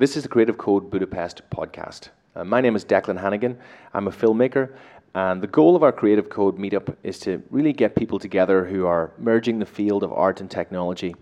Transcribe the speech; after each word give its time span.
This 0.00 0.16
is 0.16 0.22
the 0.22 0.28
Creative 0.28 0.56
Code 0.56 0.92
Budapest 0.92 1.42
podcast. 1.50 2.10
Uh, 2.36 2.44
my 2.44 2.60
name 2.60 2.76
is 2.76 2.84
Declan 2.84 3.20
Hannigan. 3.20 3.58
I'm 3.92 4.06
a 4.06 4.12
filmmaker, 4.12 4.76
and 5.16 5.42
the 5.42 5.48
goal 5.48 5.74
of 5.74 5.82
our 5.82 5.90
Creative 5.90 6.30
Code 6.30 6.56
meetup 6.56 6.94
is 7.02 7.18
to 7.18 7.42
really 7.50 7.72
get 7.72 7.96
people 7.96 8.20
together 8.20 8.64
who 8.64 8.86
are 8.86 9.10
merging 9.18 9.58
the 9.58 9.66
field 9.66 10.04
of 10.04 10.12
art 10.12 10.40
and 10.40 10.48
technology. 10.48 11.16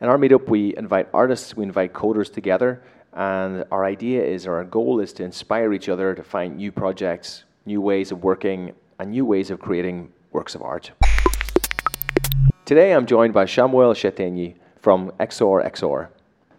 In 0.00 0.08
our 0.08 0.18
meetup, 0.18 0.48
we 0.48 0.72
invite 0.76 1.08
artists, 1.12 1.56
we 1.56 1.64
invite 1.64 1.94
coders 1.94 2.32
together, 2.32 2.84
and 3.12 3.64
our 3.72 3.84
idea 3.84 4.22
is, 4.22 4.46
or 4.46 4.54
our 4.54 4.64
goal 4.64 5.00
is 5.00 5.12
to 5.14 5.24
inspire 5.24 5.72
each 5.72 5.88
other 5.88 6.14
to 6.14 6.22
find 6.22 6.58
new 6.58 6.70
projects, 6.70 7.42
new 7.66 7.80
ways 7.80 8.12
of 8.12 8.22
working, 8.22 8.72
and 9.00 9.10
new 9.10 9.24
ways 9.24 9.50
of 9.50 9.58
creating 9.58 10.12
works 10.30 10.54
of 10.54 10.62
art. 10.62 10.92
Today, 12.66 12.92
I'm 12.94 13.06
joined 13.06 13.34
by 13.34 13.46
Samuel 13.46 13.94
Chetényi 13.94 14.54
from 14.80 15.10
XOR 15.18 15.68
XOR. 15.72 16.10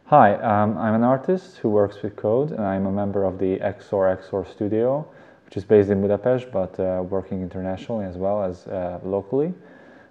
Hi, 0.07 0.35
um, 0.35 0.77
I'm 0.77 0.95
an 0.95 1.03
artist 1.05 1.59
who 1.59 1.69
works 1.69 2.01
with 2.03 2.17
code, 2.17 2.51
and 2.51 2.59
I'm 2.59 2.87
a 2.87 2.91
member 2.91 3.23
of 3.23 3.39
the 3.39 3.57
XOR 3.59 4.17
XOR 4.17 4.45
studio, 4.45 5.07
which 5.45 5.55
is 5.55 5.63
based 5.63 5.89
in 5.89 6.01
Budapest 6.01 6.51
but 6.51 6.77
uh, 6.77 7.01
working 7.03 7.41
internationally 7.41 8.05
as 8.05 8.17
well 8.17 8.43
as 8.43 8.67
uh, 8.67 8.99
locally. 9.01 9.53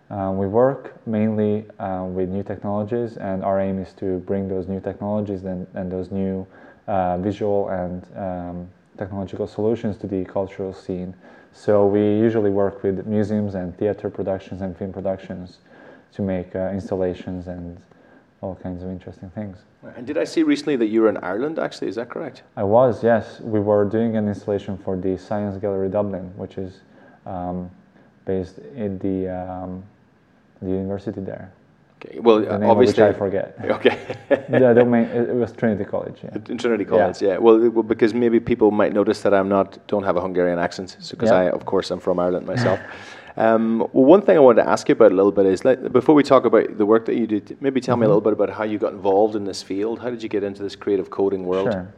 Um, 0.08 0.38
we 0.38 0.46
work 0.46 0.96
mainly 1.06 1.66
uh, 1.78 2.06
with 2.08 2.30
new 2.30 2.42
technologies, 2.42 3.18
and 3.18 3.44
our 3.44 3.60
aim 3.60 3.78
is 3.78 3.92
to 3.94 4.20
bring 4.20 4.48
those 4.48 4.66
new 4.66 4.80
technologies 4.80 5.44
and, 5.44 5.66
and 5.74 5.92
those 5.92 6.10
new 6.10 6.46
uh, 6.86 7.18
visual 7.18 7.68
and 7.68 8.02
um, 8.16 8.68
technological 8.96 9.46
solutions 9.46 9.98
to 9.98 10.06
the 10.06 10.24
cultural 10.24 10.72
scene. 10.72 11.14
So 11.52 11.86
we 11.86 12.00
usually 12.00 12.50
work 12.50 12.82
with 12.82 13.06
museums 13.06 13.54
and 13.54 13.76
theater 13.76 14.08
productions 14.08 14.62
and 14.62 14.74
film 14.74 14.90
productions 14.90 15.58
to 16.14 16.22
make 16.22 16.56
uh, 16.56 16.70
installations 16.70 17.46
and 17.46 17.78
all 18.42 18.56
kinds 18.56 18.82
of 18.82 18.90
interesting 18.90 19.30
things. 19.30 19.58
And 19.96 20.06
did 20.06 20.18
I 20.18 20.24
see 20.24 20.42
recently 20.42 20.76
that 20.76 20.86
you 20.86 21.02
were 21.02 21.08
in 21.08 21.16
Ireland 21.18 21.58
actually? 21.58 21.88
Is 21.88 21.94
that 21.94 22.10
correct? 22.10 22.42
I 22.56 22.64
was, 22.64 23.02
yes. 23.02 23.40
We 23.40 23.60
were 23.60 23.84
doing 23.84 24.16
an 24.16 24.28
installation 24.28 24.76
for 24.76 24.96
the 24.96 25.16
Science 25.16 25.56
Gallery 25.56 25.88
Dublin, 25.88 26.32
which 26.36 26.58
is 26.58 26.80
um, 27.24 27.70
based 28.26 28.58
in 28.76 28.98
the, 28.98 29.28
um, 29.28 29.82
the 30.60 30.70
university 30.70 31.20
there. 31.20 31.52
Okay. 32.04 32.18
Well, 32.18 32.40
the 32.40 32.66
obviously, 32.66 33.04
I 33.04 33.12
forget. 33.12 33.56
Okay. 33.64 34.16
the 34.28 34.74
domain, 34.74 35.04
it 35.04 35.34
was 35.34 35.52
Trinity 35.52 35.84
College. 35.84 36.18
Yeah. 36.24 36.34
In 36.48 36.58
Trinity 36.58 36.84
College, 36.84 37.22
yeah. 37.22 37.28
yeah. 37.28 37.38
Well, 37.38 37.70
well, 37.70 37.84
because 37.84 38.12
maybe 38.12 38.40
people 38.40 38.72
might 38.72 38.92
notice 38.92 39.22
that 39.22 39.32
I'm 39.32 39.48
not, 39.48 39.78
don't 39.86 40.02
have 40.02 40.16
a 40.16 40.20
Hungarian 40.20 40.58
accent, 40.58 40.96
because 41.10 41.30
yeah. 41.30 41.36
I, 41.36 41.50
of 41.50 41.64
course, 41.64 41.92
I'm 41.92 42.00
from 42.00 42.18
Ireland 42.18 42.46
myself. 42.46 42.80
Um, 43.36 43.78
well, 43.92 44.04
one 44.04 44.22
thing 44.22 44.36
I 44.36 44.40
wanted 44.40 44.62
to 44.62 44.68
ask 44.68 44.88
you 44.88 44.92
about 44.92 45.12
a 45.12 45.14
little 45.14 45.32
bit 45.32 45.46
is 45.46 45.64
like, 45.64 45.92
before 45.92 46.14
we 46.14 46.22
talk 46.22 46.44
about 46.44 46.76
the 46.76 46.84
work 46.84 47.06
that 47.06 47.16
you 47.16 47.26
did, 47.26 47.56
maybe 47.60 47.80
tell 47.80 47.96
me 47.96 48.00
a 48.00 48.04
mm-hmm. 48.04 48.10
little 48.10 48.20
bit 48.20 48.32
about 48.32 48.50
how 48.50 48.64
you 48.64 48.78
got 48.78 48.92
involved 48.92 49.36
in 49.36 49.44
this 49.44 49.62
field. 49.62 50.00
How 50.00 50.10
did 50.10 50.22
you 50.22 50.28
get 50.28 50.42
into 50.42 50.62
this 50.62 50.76
creative 50.76 51.10
coding 51.10 51.44
world? 51.44 51.72
Sure. 51.72 51.92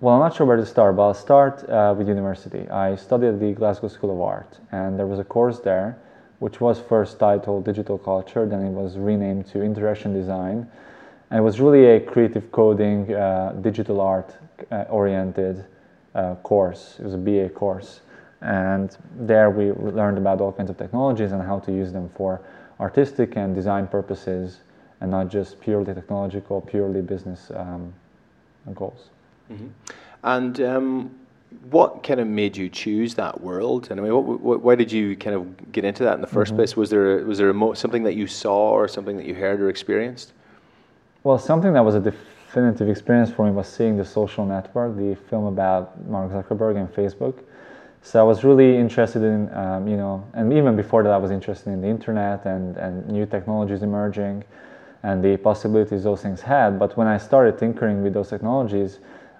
Well, 0.00 0.14
I'm 0.14 0.20
not 0.20 0.36
sure 0.36 0.46
where 0.46 0.56
to 0.56 0.66
start, 0.66 0.96
but 0.96 1.02
I'll 1.02 1.14
start 1.14 1.68
uh, 1.68 1.94
with 1.96 2.08
university. 2.08 2.68
I 2.68 2.96
studied 2.96 3.28
at 3.28 3.40
the 3.40 3.52
Glasgow 3.52 3.88
School 3.88 4.12
of 4.12 4.20
Art, 4.20 4.58
and 4.72 4.98
there 4.98 5.06
was 5.06 5.18
a 5.18 5.24
course 5.24 5.60
there 5.60 5.98
which 6.44 6.60
was 6.60 6.78
first 6.78 7.18
titled 7.18 7.64
Digital 7.64 7.96
Culture, 7.96 8.46
then 8.46 8.60
it 8.66 8.70
was 8.70 8.98
renamed 8.98 9.46
to 9.46 9.62
Interaction 9.62 10.12
Design. 10.12 10.70
And 11.30 11.38
it 11.38 11.42
was 11.42 11.58
really 11.58 11.86
a 11.86 12.00
creative 12.00 12.52
coding, 12.52 13.14
uh, 13.14 13.52
digital 13.62 14.00
art 14.00 14.36
uh, 14.70 14.84
oriented 14.90 15.64
uh, 16.14 16.34
course. 16.36 16.96
It 16.98 17.04
was 17.04 17.14
a 17.14 17.18
BA 17.18 17.48
course. 17.48 18.02
And 18.40 18.96
there 19.16 19.50
we 19.50 19.72
learned 19.72 20.18
about 20.18 20.40
all 20.40 20.52
kinds 20.52 20.70
of 20.70 20.76
technologies 20.76 21.32
and 21.32 21.42
how 21.42 21.58
to 21.60 21.72
use 21.72 21.92
them 21.92 22.10
for 22.16 22.40
artistic 22.80 23.36
and 23.36 23.54
design 23.54 23.86
purposes 23.86 24.58
and 25.00 25.10
not 25.10 25.28
just 25.28 25.60
purely 25.60 25.94
technological, 25.94 26.60
purely 26.60 27.00
business 27.00 27.50
um, 27.54 27.92
goals. 28.74 29.10
Mm-hmm. 29.50 29.68
And 30.22 30.60
um, 30.60 31.10
what 31.70 32.02
kind 32.02 32.20
of 32.20 32.26
made 32.26 32.56
you 32.56 32.68
choose 32.68 33.14
that 33.14 33.40
world? 33.40 33.88
And 33.90 34.00
I 34.00 34.02
mean, 34.02 34.14
what, 34.14 34.40
what, 34.40 34.62
why 34.62 34.74
did 34.74 34.90
you 34.90 35.16
kind 35.16 35.36
of 35.36 35.72
get 35.72 35.84
into 35.84 36.02
that 36.04 36.14
in 36.14 36.20
the 36.20 36.26
1st 36.26 36.46
mm-hmm. 36.46 36.56
place? 36.56 36.76
Was 36.76 36.90
there 36.90 37.24
was 37.24 37.38
there 37.38 37.52
mo- 37.52 37.74
something 37.74 38.02
that 38.04 38.14
you 38.14 38.26
saw 38.26 38.70
or 38.70 38.88
something 38.88 39.16
that 39.16 39.26
you 39.26 39.34
heard 39.34 39.60
or 39.60 39.68
experienced? 39.68 40.32
Well, 41.22 41.38
something 41.38 41.72
that 41.72 41.84
was 41.84 41.94
a 41.94 42.00
definitive 42.00 42.88
experience 42.88 43.30
for 43.30 43.46
me 43.46 43.52
was 43.52 43.68
seeing 43.68 43.96
the 43.96 44.04
Social 44.04 44.44
Network, 44.44 44.96
the 44.96 45.16
film 45.28 45.46
about 45.46 46.02
Mark 46.06 46.30
Zuckerberg 46.30 46.76
and 46.76 46.88
Facebook. 46.92 47.34
So 48.06 48.20
I 48.20 48.22
was 48.22 48.44
really 48.44 48.76
interested 48.76 49.22
in, 49.22 49.50
um, 49.54 49.88
you 49.88 49.96
know, 49.96 50.22
and 50.34 50.52
even 50.52 50.76
before 50.76 51.02
that, 51.02 51.10
I 51.10 51.16
was 51.16 51.30
interested 51.30 51.70
in 51.70 51.80
the 51.80 51.88
internet 51.88 52.44
and, 52.44 52.76
and 52.76 53.08
new 53.08 53.24
technologies 53.24 53.82
emerging 53.82 54.44
and 55.02 55.24
the 55.24 55.38
possibilities 55.38 56.04
those 56.04 56.20
things 56.20 56.42
had. 56.42 56.78
But 56.78 56.98
when 56.98 57.06
I 57.06 57.16
started 57.16 57.56
tinkering 57.56 58.02
with 58.02 58.12
those 58.12 58.28
technologies, 58.28 58.98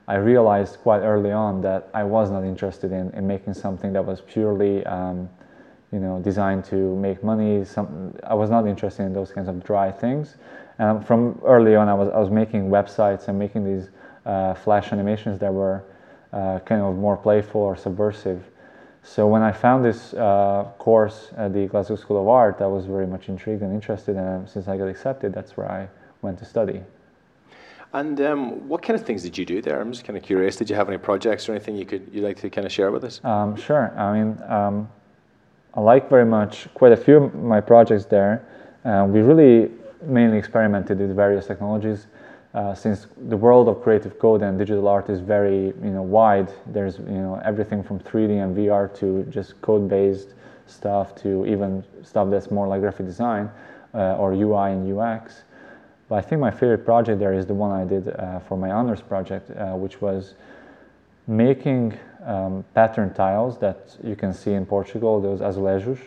I 0.08 0.14
realized 0.14 0.78
quite 0.78 1.00
early 1.00 1.30
on 1.30 1.60
that 1.60 1.91
I 1.92 2.04
was 2.04 2.30
not 2.30 2.42
interested 2.42 2.91
in, 2.91 3.10
in 3.10 3.26
making 3.26 3.53
something 3.53 3.92
that 3.92 4.04
was 4.04 4.22
purely, 4.22 4.84
um, 4.86 5.28
you 5.92 6.00
know, 6.00 6.19
designed 6.20 6.64
to 6.66 6.97
make 6.97 7.22
money. 7.22 7.66
Some, 7.66 8.14
I 8.24 8.32
was 8.32 8.48
not 8.48 8.66
interested 8.66 9.03
in 9.03 9.12
those 9.12 9.30
kinds 9.30 9.48
of 9.48 9.62
dry 9.62 9.92
things. 9.92 10.36
And 10.78 11.06
from 11.06 11.38
early 11.44 11.76
on, 11.76 11.91
I 11.91 11.94
was, 11.94 12.08
I 12.08 12.19
was 12.19 12.30
making 12.30 12.70
websites 12.70 13.28
and 13.28 13.38
making 13.38 13.64
these 13.64 13.91
uh, 14.24 14.54
flash 14.54 14.91
animations 14.91 15.38
that 15.41 15.53
were 15.53 15.84
uh, 16.32 16.60
kind 16.60 16.80
of 16.80 16.97
more 16.97 17.19
playful 17.19 17.60
or 17.60 17.76
subversive. 17.76 18.42
So 19.04 19.26
when 19.26 19.42
I 19.42 19.53
found 19.53 19.84
this 19.84 20.15
uh, 20.15 20.65
course 20.78 21.31
at 21.37 21.53
the 21.53 21.66
Glasgow 21.66 21.97
School 21.97 22.20
of 22.20 22.26
Art, 22.26 22.62
I 22.62 22.66
was 22.66 22.87
very 22.87 23.06
much 23.06 23.28
intrigued 23.28 23.60
and 23.60 23.72
interested, 23.72 24.16
and 24.16 24.48
since 24.48 24.66
I 24.66 24.78
got 24.78 24.88
accepted, 24.88 25.34
that's 25.34 25.59
where 25.59 25.70
I 25.70 25.88
went 26.22 26.38
to 26.38 26.47
study. 26.47 26.81
And 27.92 28.19
um, 28.22 28.66
what 28.66 28.82
kind 28.82 28.98
of 28.98 29.06
things 29.06 29.22
did 29.22 29.37
you 29.37 29.44
do 29.44 29.60
there? 29.60 29.78
I'm 29.78 29.92
just 29.92 30.04
kind 30.06 30.16
of 30.16 30.25
curious. 30.25 30.56
Did 30.56 30.70
you 30.70 30.75
have 30.75 30.88
any 30.88 30.97
projects 30.97 31.48
or 31.48 31.53
anything 31.53 31.76
you 31.76 31.84
could 31.84 32.09
you 32.12 32.22
like 32.22 32.38
to 32.38 32.48
kind 32.48 32.66
of 32.66 32.72
share 32.72 32.91
with 32.91 33.04
us? 33.04 33.20
Um, 33.25 33.54
sure. 33.56 33.97
I 33.97 34.19
mean, 34.19 34.42
um, 34.48 34.88
I 35.75 35.81
like 35.81 36.09
very 36.09 36.25
much 36.25 36.66
quite 36.72 36.92
a 36.92 36.97
few 36.97 37.25
of 37.25 37.34
my 37.34 37.60
projects 37.60 38.06
there. 38.06 38.44
Uh, 38.86 39.06
we 39.09 39.21
really 39.21 39.71
mainly 40.03 40.38
experimented 40.38 40.98
with 40.98 41.15
various 41.15 41.47
technologies. 41.47 42.06
Uh, 42.54 42.72
since 42.72 43.09
the 43.26 43.37
world 43.37 43.69
of 43.69 43.82
creative 43.82 44.16
code 44.20 44.41
and 44.41 44.56
digital 44.56 44.87
art 44.87 45.10
is 45.10 45.19
very 45.19 45.66
you 45.82 45.91
know 45.91 46.03
wide 46.03 46.53
there's 46.66 46.98
you 46.98 47.20
know 47.26 47.41
everything 47.44 47.82
from 47.82 47.98
3d 47.98 48.31
and 48.44 48.56
vr 48.56 48.97
to 48.97 49.25
just 49.28 49.60
code 49.60 49.88
based 49.88 50.34
stuff 50.66 51.16
to 51.16 51.44
even 51.47 51.82
stuff 52.04 52.31
that's 52.31 52.53
more 52.53 52.69
like 52.69 52.81
graphic 52.81 53.06
design 53.06 53.50
uh, 53.92 54.16
or 54.19 54.32
ui 54.34 54.70
and 54.70 54.97
ux 54.97 55.42
but 56.09 56.15
i 56.15 56.20
think 56.20 56.41
my 56.41 56.50
favorite 56.50 56.84
project 56.84 57.19
there 57.19 57.32
is 57.32 57.44
the 57.44 57.53
one 57.53 57.72
i 57.72 57.84
did 57.84 58.09
uh, 58.09 58.38
for 58.38 58.56
my 58.56 58.71
honors 58.71 59.00
project 59.00 59.50
uh, 59.50 59.72
which 59.72 60.00
was 60.00 60.34
making 61.26 61.92
um, 62.25 62.65
pattern 62.72 63.12
tiles 63.15 63.59
that 63.59 63.97
you 64.04 64.15
can 64.15 64.32
see 64.32 64.53
in 64.53 64.65
portugal 64.65 65.21
those 65.21 65.41
azulejos 65.41 65.98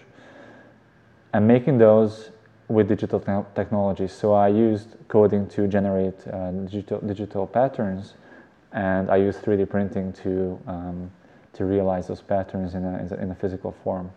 and 1.34 1.46
making 1.46 1.78
those 1.78 2.30
with 2.70 2.88
digital 2.88 3.20
te- 3.20 3.48
technologies. 3.56 4.12
So 4.12 4.34
I 4.34 4.50
used 4.50 4.96
coding 5.08 5.48
to 5.50 5.68
generate 5.68 6.16
uh, 6.28 6.52
digital, 6.52 7.00
digital 7.00 7.48
patterns, 7.48 8.16
and 8.74 9.10
I 9.10 9.18
used 9.18 9.42
3D 9.42 9.70
printing 9.70 10.12
to, 10.24 10.60
um, 10.68 11.12
to 11.54 11.66
realize 11.66 12.08
those 12.08 12.22
patterns 12.22 12.76
in 12.76 12.84
a, 12.84 13.18
in 13.22 13.32
a 13.32 13.36
physical 13.36 13.74
form. 13.84 14.12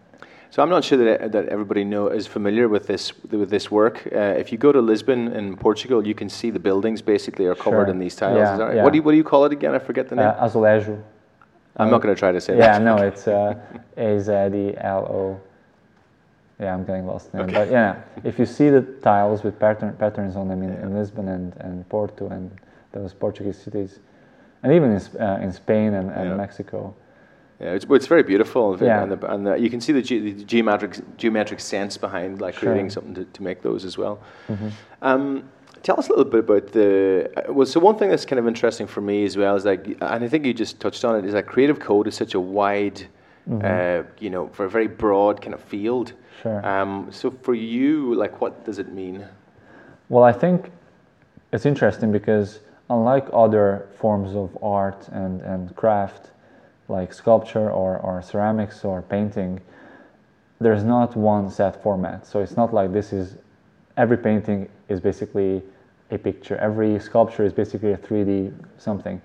So 0.50 0.64
I'm 0.64 0.68
not 0.68 0.82
sure 0.82 0.98
that, 0.98 1.30
that 1.30 1.48
everybody 1.48 1.84
know 1.84 2.08
is 2.08 2.26
familiar 2.26 2.68
with 2.68 2.88
this 2.88 3.12
with 3.30 3.50
this 3.50 3.70
work. 3.70 4.08
Uh, 4.12 4.18
if 4.36 4.50
you 4.50 4.58
go 4.58 4.72
to 4.72 4.80
Lisbon 4.80 5.28
in 5.28 5.56
Portugal, 5.56 6.04
you 6.04 6.14
can 6.14 6.28
see 6.28 6.50
the 6.50 6.58
buildings 6.58 7.00
basically 7.00 7.46
are 7.46 7.54
covered 7.54 7.84
sure. 7.84 7.92
in 7.92 8.00
these 8.00 8.16
tiles. 8.16 8.36
Yeah, 8.36 8.56
right? 8.56 8.76
yeah. 8.76 8.82
What 8.82 8.92
do 8.92 8.96
you 8.96 9.02
what 9.04 9.12
do 9.12 9.16
you 9.16 9.22
call 9.22 9.44
it 9.44 9.52
again? 9.52 9.76
I 9.76 9.78
forget 9.78 10.08
the 10.08 10.16
name. 10.16 10.26
Uh, 10.26 10.48
azulejo. 10.48 11.00
I'm 11.76 11.86
um, 11.86 11.90
not 11.92 12.02
going 12.02 12.12
to 12.12 12.18
try 12.18 12.32
to 12.32 12.40
say 12.40 12.58
yeah, 12.58 12.78
that. 12.78 12.84
Yeah, 12.84 12.96
no, 12.96 12.96
it's 13.08 13.28
uh, 13.28 13.54
A 13.96 14.18
Z 14.18 14.32
E 14.32 14.74
L 14.78 15.06
O 15.06 15.40
yeah, 16.60 16.74
I'm 16.74 16.84
getting 16.84 17.06
lost 17.06 17.32
now. 17.32 17.42
Okay. 17.42 17.52
But 17.52 17.70
yeah, 17.70 18.02
if 18.22 18.38
you 18.38 18.46
see 18.46 18.68
the 18.68 18.82
tiles 19.02 19.42
with 19.42 19.58
pattern, 19.58 19.94
patterns 19.94 20.36
on 20.36 20.48
them 20.48 20.62
in, 20.62 20.72
yeah. 20.72 20.82
in 20.82 20.94
Lisbon 20.94 21.28
and, 21.28 21.56
and 21.56 21.88
Porto 21.88 22.28
and 22.28 22.50
those 22.92 23.14
Portuguese 23.14 23.58
cities, 23.58 24.00
and 24.62 24.72
even 24.72 24.90
in, 24.92 25.20
uh, 25.20 25.38
in 25.42 25.52
Spain 25.52 25.94
and, 25.94 26.10
and 26.10 26.30
yeah. 26.30 26.36
Mexico. 26.36 26.94
Yeah, 27.60 27.72
it's, 27.72 27.84
it's 27.90 28.06
very 28.06 28.22
beautiful, 28.22 28.78
yeah. 28.80 29.02
and, 29.02 29.12
the, 29.12 29.32
and 29.32 29.46
the, 29.46 29.54
you 29.56 29.68
can 29.68 29.82
see 29.82 29.92
the, 29.92 30.00
ge- 30.00 30.22
the, 30.22 30.44
geometric 30.44 31.16
geometric 31.18 31.60
sense 31.60 31.98
behind 31.98 32.40
like 32.40 32.56
creating 32.56 32.88
something 32.88 33.14
to, 33.14 33.24
to 33.24 33.42
make 33.42 33.60
those 33.60 33.84
as 33.84 33.98
well. 33.98 34.18
Mm-hmm. 34.48 34.68
Um, 35.02 35.50
tell 35.82 35.98
us 35.98 36.08
a 36.08 36.10
little 36.10 36.24
bit 36.24 36.40
about 36.40 36.72
the 36.72 37.30
uh, 37.36 37.52
well. 37.52 37.66
So 37.66 37.80
one 37.80 37.98
thing 37.98 38.08
that's 38.08 38.24
kind 38.24 38.38
of 38.38 38.46
interesting 38.46 38.86
for 38.86 39.00
me 39.02 39.24
as 39.24 39.36
well 39.36 39.56
is 39.56 39.64
like, 39.64 39.86
and 39.86 40.24
I 40.24 40.28
think 40.28 40.46
you 40.46 40.54
just 40.54 40.80
touched 40.80 41.04
on 41.04 41.16
it, 41.16 41.24
is 41.24 41.32
that 41.32 41.46
creative 41.46 41.80
code 41.80 42.06
is 42.06 42.14
such 42.14 42.34
a 42.34 42.40
wide, 42.40 43.06
mm-hmm. 43.48 43.64
uh, 43.64 44.08
you 44.18 44.30
know, 44.30 44.48
for 44.48 44.64
a 44.64 44.70
very 44.70 44.88
broad 44.88 45.40
kind 45.40 45.54
of 45.54 45.62
field. 45.62 46.12
Sure. 46.42 46.66
Um, 46.66 47.08
so 47.10 47.30
for 47.30 47.54
you, 47.54 48.14
like, 48.14 48.40
what 48.40 48.64
does 48.64 48.78
it 48.78 48.92
mean? 48.92 49.26
Well, 50.08 50.24
I 50.24 50.32
think 50.32 50.70
it's 51.52 51.66
interesting 51.66 52.12
because 52.12 52.60
unlike 52.88 53.26
other 53.32 53.88
forms 53.98 54.34
of 54.34 54.56
art 54.62 55.08
and, 55.08 55.40
and 55.42 55.74
craft, 55.76 56.30
like 56.88 57.12
sculpture 57.14 57.70
or, 57.70 57.98
or 57.98 58.20
ceramics 58.20 58.84
or 58.84 59.02
painting, 59.02 59.60
there's 60.60 60.84
not 60.84 61.16
one 61.16 61.48
set 61.50 61.82
format. 61.82 62.26
So 62.26 62.40
it's 62.40 62.56
not 62.56 62.74
like 62.74 62.92
this 62.92 63.12
is 63.12 63.36
every 63.96 64.18
painting 64.18 64.68
is 64.88 65.00
basically 65.00 65.62
a 66.10 66.18
picture. 66.18 66.56
Every 66.56 66.98
sculpture 66.98 67.44
is 67.44 67.52
basically 67.52 67.92
a 67.92 67.96
3D 67.96 68.52
something. 68.78 69.20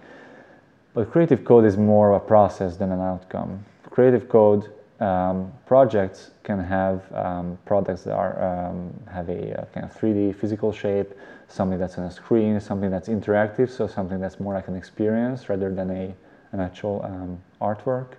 But 0.94 1.12
Creative 1.12 1.44
Code 1.44 1.66
is 1.66 1.76
more 1.76 2.14
of 2.14 2.22
a 2.22 2.26
process 2.26 2.78
than 2.78 2.92
an 2.92 3.02
outcome. 3.02 3.66
Creative 3.96 4.28
Code 4.28 4.74
um, 5.00 5.54
projects 5.66 6.32
can 6.44 6.60
have 6.60 7.10
um, 7.14 7.58
products 7.66 8.04
that 8.04 8.14
are 8.14 8.36
um, 8.44 8.94
have 9.10 9.30
a, 9.30 9.54
a, 9.54 9.66
kind 9.68 9.86
of 9.86 9.98
3D 9.98 10.36
physical 10.36 10.74
shape, 10.74 11.14
something 11.48 11.80
that's 11.80 11.98
on 11.98 12.04
a 12.04 12.12
screen, 12.12 12.60
something 12.60 12.92
that's 12.92 13.08
interactive, 13.08 13.70
so 13.70 13.88
something 13.88 14.20
that's 14.20 14.38
more 14.38 14.54
like 14.54 14.68
an 14.68 14.76
experience 14.76 15.48
rather 15.48 15.74
than 15.74 15.90
a 15.92 16.14
an 16.52 16.60
actual 16.60 17.06
um, 17.06 17.42
artwork. 17.62 18.18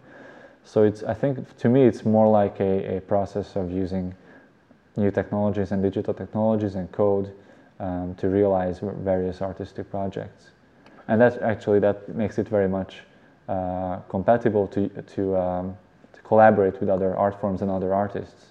So 0.65 0.83
it's 0.83 1.03
I 1.03 1.13
think 1.13 1.55
to 1.59 1.69
me 1.69 1.83
it's 1.83 2.07
more 2.07 2.27
like 2.27 2.59
a, 2.59 2.97
a 2.97 3.01
process 3.03 3.55
of 3.55 3.71
using 3.71 4.15
new 4.97 5.11
technologies 5.11 5.73
and 5.73 5.83
digital 5.83 6.15
technologies 6.15 6.75
and 6.75 6.91
code 6.91 7.35
um, 7.81 8.15
to 8.15 8.29
realize 8.31 8.81
various 8.81 9.43
artistic 9.43 9.91
projects, 9.91 10.53
and 11.09 11.21
that 11.21 11.43
actually 11.43 11.81
that 11.81 12.09
makes 12.09 12.39
it 12.39 12.49
very 12.49 12.67
much 12.67 13.03
uh, 13.49 13.97
compatible 14.09 14.67
to 14.69 14.89
to 14.89 15.37
um, 15.37 15.77
collaborate 16.27 16.81
with 16.81 16.89
other 16.89 17.17
art 17.17 17.41
forms 17.41 17.63
and 17.63 17.71
other 17.71 17.95
artists. 17.95 18.47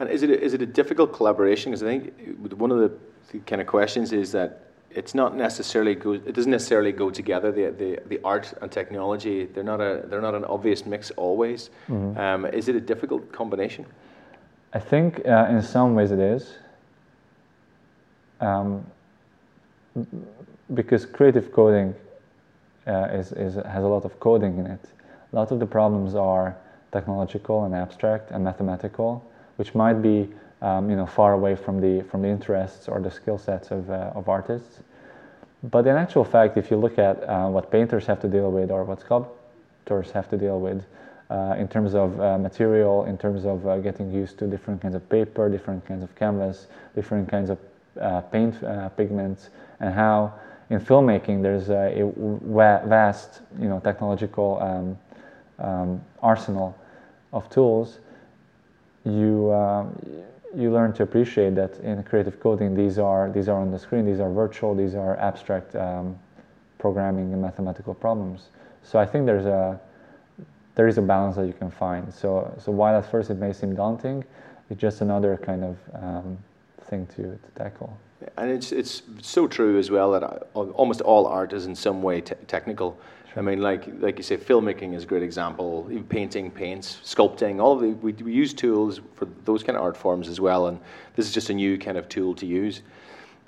And 0.00 0.10
is 0.10 0.22
it 0.22 0.30
a, 0.30 0.40
is 0.40 0.54
it 0.54 0.62
a 0.62 0.66
difficult 0.66 1.12
collaboration? 1.12 1.70
Because 1.70 1.82
I 1.82 1.86
think 1.86 2.52
one 2.58 2.72
of 2.72 2.78
the, 2.78 2.92
the, 3.30 3.38
kind 3.40 3.60
of 3.60 3.68
questions 3.68 4.12
is 4.12 4.32
that 4.32 4.60
it's 4.90 5.14
not 5.14 5.36
necessarily 5.36 5.94
go, 5.94 6.12
it 6.14 6.34
doesn't 6.34 6.50
necessarily 6.50 6.92
go 6.92 7.10
together. 7.10 7.52
The, 7.52 7.70
the, 7.70 8.00
the 8.08 8.20
art 8.24 8.52
and 8.60 8.70
technology 8.70 9.46
they're 9.46 9.64
not 9.64 9.80
a 9.80 10.04
they're 10.08 10.20
not 10.20 10.34
an 10.34 10.44
obvious 10.44 10.84
mix 10.84 11.10
always. 11.12 11.70
Mm-hmm. 11.88 12.18
Um, 12.18 12.46
is 12.46 12.68
it 12.68 12.76
a 12.76 12.80
difficult 12.80 13.30
combination? 13.32 13.86
I 14.72 14.80
think 14.80 15.24
uh, 15.26 15.46
in 15.50 15.62
some 15.62 15.94
ways 15.94 16.10
it 16.10 16.18
is. 16.18 16.54
Um, 18.40 18.84
because 20.74 21.06
creative 21.06 21.52
coding 21.52 21.94
uh, 22.86 23.08
is, 23.12 23.32
is, 23.32 23.54
has 23.54 23.84
a 23.84 23.88
lot 23.88 24.04
of 24.04 24.18
coding 24.20 24.58
in 24.58 24.66
it 24.66 24.80
a 25.34 25.36
lot 25.36 25.50
of 25.50 25.58
the 25.58 25.66
problems 25.66 26.14
are 26.14 26.56
technological 26.92 27.64
and 27.64 27.74
abstract 27.74 28.30
and 28.30 28.44
mathematical, 28.44 29.28
which 29.56 29.74
might 29.74 29.94
be 29.94 30.28
um, 30.62 30.88
you 30.88 30.94
know, 30.94 31.06
far 31.06 31.32
away 31.32 31.56
from 31.56 31.80
the, 31.80 32.04
from 32.04 32.22
the 32.22 32.28
interests 32.28 32.86
or 32.86 33.00
the 33.00 33.10
skill 33.10 33.36
sets 33.36 33.72
of, 33.72 33.90
uh, 33.90 34.12
of 34.14 34.28
artists. 34.28 34.78
But 35.64 35.88
in 35.88 35.96
actual 35.96 36.24
fact, 36.24 36.56
if 36.56 36.70
you 36.70 36.76
look 36.76 37.00
at 37.00 37.28
uh, 37.28 37.48
what 37.48 37.72
painters 37.72 38.06
have 38.06 38.20
to 38.20 38.28
deal 38.28 38.52
with 38.52 38.70
or 38.70 38.84
what 38.84 39.00
sculptors 39.00 40.12
have 40.12 40.28
to 40.30 40.36
deal 40.36 40.60
with, 40.60 40.84
uh, 41.30 41.56
in 41.58 41.66
terms 41.66 41.96
of 41.96 42.20
uh, 42.20 42.38
material, 42.38 43.04
in 43.06 43.18
terms 43.18 43.44
of 43.44 43.66
uh, 43.66 43.78
getting 43.78 44.12
used 44.12 44.38
to 44.38 44.46
different 44.46 44.80
kinds 44.80 44.94
of 44.94 45.08
paper, 45.08 45.48
different 45.48 45.84
kinds 45.84 46.04
of 46.04 46.14
canvas, 46.14 46.68
different 46.94 47.28
kinds 47.28 47.50
of 47.50 47.58
paint 48.30 48.54
pigments, 48.96 49.50
and 49.80 49.92
how 49.92 50.32
in 50.70 50.80
filmmaking 50.80 51.42
there's 51.42 51.68
a, 51.68 52.00
a 52.00 52.88
vast 52.88 53.40
you 53.58 53.68
know, 53.68 53.80
technological 53.80 54.58
um, 54.62 54.98
um, 55.58 56.00
arsenal 56.22 56.76
of 57.32 57.48
tools, 57.50 57.98
you 59.04 59.50
uh, 59.50 59.86
you 60.56 60.72
learn 60.72 60.92
to 60.92 61.02
appreciate 61.02 61.54
that 61.56 61.78
in 61.80 62.02
creative 62.04 62.38
coding 62.40 62.74
these 62.74 62.98
are 62.98 63.30
these 63.30 63.48
are 63.48 63.60
on 63.60 63.70
the 63.70 63.78
screen, 63.78 64.06
these 64.06 64.20
are 64.20 64.30
virtual, 64.30 64.74
these 64.74 64.94
are 64.94 65.16
abstract 65.18 65.74
um, 65.76 66.18
programming 66.78 67.32
and 67.32 67.42
mathematical 67.42 67.94
problems. 67.94 68.48
So 68.82 68.98
I 68.98 69.06
think 69.06 69.26
there's 69.26 69.46
a 69.46 69.80
there 70.74 70.88
is 70.88 70.98
a 70.98 71.02
balance 71.02 71.36
that 71.36 71.46
you 71.46 71.52
can 71.52 71.70
find. 71.70 72.12
So 72.12 72.52
so 72.58 72.72
while 72.72 72.96
at 72.96 73.10
first 73.10 73.30
it 73.30 73.38
may 73.38 73.52
seem 73.52 73.74
daunting, 73.74 74.24
it's 74.70 74.80
just 74.80 75.00
another 75.00 75.36
kind 75.36 75.64
of 75.64 75.76
um, 75.94 76.38
thing 76.84 77.06
to, 77.16 77.22
to 77.22 77.50
tackle. 77.54 77.96
And 78.36 78.50
it's 78.50 78.72
it's 78.72 79.02
so 79.22 79.46
true 79.46 79.78
as 79.78 79.90
well 79.90 80.12
that 80.12 80.22
uh, 80.22 80.38
almost 80.54 81.00
all 81.00 81.26
art 81.26 81.52
is 81.52 81.66
in 81.66 81.74
some 81.74 82.02
way 82.02 82.20
te- 82.20 82.34
technical. 82.46 82.98
I 83.36 83.40
mean, 83.40 83.60
like 83.60 83.88
like 84.00 84.16
you 84.16 84.22
say, 84.22 84.36
filmmaking 84.36 84.94
is 84.94 85.04
a 85.04 85.06
great 85.06 85.22
example. 85.22 85.90
Painting, 86.08 86.50
paints, 86.50 87.00
sculpting, 87.04 87.60
all 87.60 87.72
of 87.72 87.80
the 87.80 87.88
we, 87.88 88.12
we 88.12 88.32
use 88.32 88.54
tools 88.54 89.00
for 89.14 89.26
those 89.44 89.62
kind 89.62 89.76
of 89.76 89.82
art 89.82 89.96
forms 89.96 90.28
as 90.28 90.40
well. 90.40 90.68
And 90.68 90.78
this 91.16 91.26
is 91.26 91.32
just 91.32 91.50
a 91.50 91.54
new 91.54 91.78
kind 91.78 91.98
of 91.98 92.08
tool 92.08 92.34
to 92.36 92.46
use. 92.46 92.82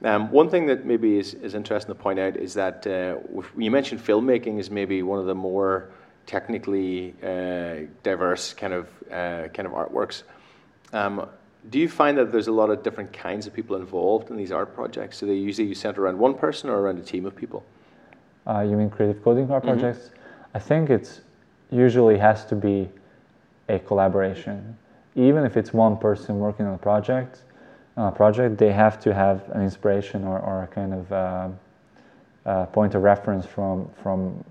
Um, 0.05 0.31
one 0.31 0.51
thing 0.51 0.67
that 0.67 0.85
maybe 0.85 1.19
is, 1.19 1.35
is 1.35 1.55
interesting 1.55 1.95
to 1.95 2.01
point 2.01 2.19
out 2.19 2.37
is 2.37 2.53
that 2.55 2.87
uh, 2.87 3.17
you 3.57 3.71
mentioned 3.71 4.05
filmmaking 4.05 4.59
is 4.59 4.71
maybe 4.71 5.03
one 5.03 5.19
of 5.19 5.27
the 5.27 5.35
more 5.35 5.91
technically 6.27 7.15
uh, 7.23 7.87
diverse 8.03 8.53
kind 8.53 8.75
of 8.75 8.89
uh, 9.11 9.49
kind 9.55 9.67
of 9.67 9.73
artworks. 9.73 10.25
Um, 10.93 11.29
do 11.71 11.79
you 11.79 11.89
find 11.89 12.17
that 12.19 12.31
there's 12.31 12.49
a 12.49 12.53
lot 12.53 12.71
of 12.71 12.83
different 12.83 13.13
kinds 13.13 13.47
of 13.47 13.53
people 13.53 13.77
involved 13.77 14.31
in 14.31 14.37
these 14.37 14.53
art 14.53 14.75
projects? 14.75 15.21
Do 15.21 15.27
they 15.27 15.35
usually 15.35 15.75
center 15.75 16.03
around 16.03 16.19
one 16.19 16.35
person 16.35 16.71
or 16.71 16.81
around 16.81 16.99
a 16.99 17.03
team 17.03 17.27
of 17.27 17.35
people? 17.35 17.65
Uh, 18.47 18.61
you 18.61 18.77
mean 18.77 18.91
creative 18.91 19.23
coding 19.23 19.51
art 19.51 19.65
mm-hmm. 19.65 19.81
projects? 19.81 20.11
I 20.55 20.59
think 20.59 20.91
it's 20.91 21.23
usually 21.71 22.19
has 22.19 22.45
to 22.47 22.55
be 22.55 22.89
a 23.69 23.79
collaboration. 23.79 24.77
Even 25.17 25.45
if 25.45 25.57
it's 25.57 25.73
one 25.73 25.97
person 25.97 26.39
working 26.39 26.67
on 26.67 26.75
a 26.75 26.79
project, 26.79 27.43
on 27.97 28.13
a 28.13 28.13
project, 28.13 28.59
they 28.59 28.73
have 28.73 29.01
to 29.01 29.13
have 29.13 29.49
an 29.51 29.63
inspiration 29.63 30.25
or, 30.25 30.39
or 30.39 30.63
a 30.63 30.67
kind 30.69 30.95
of 30.95 31.13
uh, 31.13 31.49
uh, 32.45 32.67
point 32.67 32.95
of 32.95 33.03
reference 33.03 33.45
from 33.45 33.89
from 34.03 34.45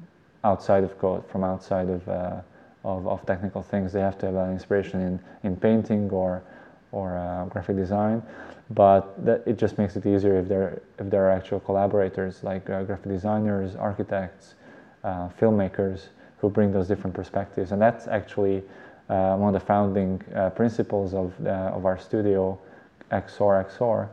outside 0.46 0.84
of 0.84 0.98
code, 1.00 1.28
from 1.28 1.44
outside 1.44 1.90
of, 1.90 2.08
uh, 2.08 2.42
of, 2.84 3.08
of 3.08 3.26
technical 3.26 3.64
things. 3.64 3.92
They 3.92 4.00
have 4.00 4.18
to 4.20 4.28
have 4.28 4.36
an 4.36 4.52
inspiration 4.52 5.02
in, 5.02 5.20
in 5.44 5.56
painting 5.58 6.10
or 6.12 6.44
or 6.96 7.18
uh, 7.18 7.46
graphic 7.46 7.76
design 7.76 8.22
but 8.70 9.24
that, 9.26 9.44
it 9.46 9.58
just 9.58 9.78
makes 9.78 9.96
it 9.96 10.06
easier 10.06 10.38
if 10.40 10.48
there 10.48 10.82
if 10.98 11.10
there 11.10 11.26
are 11.28 11.32
actual 11.32 11.60
collaborators 11.60 12.44
like 12.44 12.70
uh, 12.70 12.84
graphic 12.84 13.10
designers, 13.12 13.76
architects, 13.76 14.56
uh, 15.04 15.30
filmmakers 15.40 16.08
who 16.40 16.50
bring 16.50 16.72
those 16.72 16.88
different 16.88 17.16
perspectives, 17.16 17.72
and 17.72 17.82
that's 17.82 18.08
actually 18.08 18.64
uh, 19.10 19.36
one 19.38 19.54
of 19.54 19.62
the 19.62 19.66
founding 19.66 20.22
uh, 20.34 20.50
principles 20.50 21.14
of 21.14 21.34
of 21.46 21.86
our 21.86 21.98
studio, 21.98 22.58
XOR 23.12 23.64
XOR. 23.70 24.10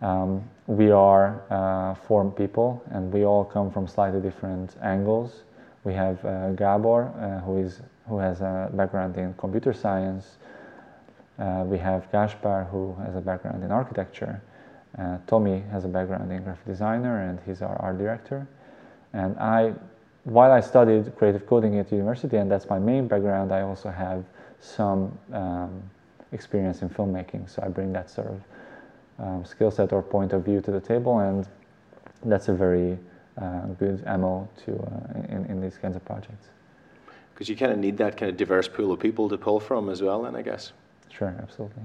Um, 0.00 0.42
we 0.66 0.90
are 0.90 1.40
uh, 1.50 1.94
four 1.94 2.28
people, 2.32 2.82
and 2.90 3.12
we 3.12 3.24
all 3.24 3.44
come 3.44 3.70
from 3.70 3.86
slightly 3.86 4.20
different 4.20 4.74
angles. 4.82 5.42
We 5.84 5.94
have 5.94 6.24
uh, 6.24 6.50
Gabor, 6.50 7.42
who 7.44 7.58
is 7.58 7.80
who 8.08 8.18
has 8.18 8.40
a 8.40 8.70
background 8.72 9.16
in 9.16 9.34
computer 9.34 9.72
science 9.72 10.38
uh, 11.38 11.64
we 11.66 11.78
have 11.78 12.10
Gaspar, 12.12 12.68
who 12.70 12.94
has 13.04 13.16
a 13.16 13.20
background 13.20 13.64
in 13.64 13.70
architecture. 13.70 14.42
Uh, 14.98 15.18
Tommy 15.26 15.62
has 15.70 15.84
a 15.84 15.88
background 15.88 16.30
in 16.30 16.42
graphic 16.42 16.66
designer, 16.66 17.22
and 17.28 17.40
he's 17.46 17.62
our 17.62 17.76
art 17.80 17.98
director. 17.98 18.46
And 19.12 19.38
I, 19.38 19.74
while 20.24 20.52
I 20.52 20.60
studied 20.60 21.16
creative 21.16 21.46
coding 21.46 21.78
at 21.78 21.90
university, 21.90 22.36
and 22.36 22.50
that's 22.50 22.68
my 22.68 22.78
main 22.78 23.08
background, 23.08 23.52
I 23.52 23.62
also 23.62 23.88
have 23.90 24.24
some 24.60 25.16
um, 25.32 25.82
experience 26.32 26.82
in 26.82 26.90
filmmaking. 26.90 27.48
So 27.48 27.62
I 27.64 27.68
bring 27.68 27.92
that 27.92 28.10
sort 28.10 28.28
of 28.28 28.40
um, 29.18 29.44
skill 29.44 29.70
set 29.70 29.92
or 29.92 30.02
point 30.02 30.32
of 30.32 30.44
view 30.44 30.60
to 30.60 30.70
the 30.70 30.80
table, 30.80 31.20
and 31.20 31.46
that's 32.24 32.48
a 32.48 32.54
very 32.54 32.98
uh, 33.40 33.66
good 33.78 34.02
ammo 34.06 34.48
to 34.64 34.72
uh, 34.72 35.34
in, 35.34 35.46
in 35.46 35.60
these 35.60 35.78
kinds 35.78 35.96
of 35.96 36.04
projects. 36.04 36.48
Because 37.32 37.48
you 37.48 37.56
kind 37.56 37.72
of 37.72 37.78
need 37.78 37.96
that 37.96 38.16
kind 38.16 38.30
of 38.30 38.36
diverse 38.36 38.68
pool 38.68 38.92
of 38.92 39.00
people 39.00 39.28
to 39.30 39.38
pull 39.38 39.58
from 39.58 39.88
as 39.88 40.02
well, 40.02 40.22
then 40.22 40.36
I 40.36 40.42
guess. 40.42 40.72
Sure, 41.16 41.34
absolutely. 41.42 41.82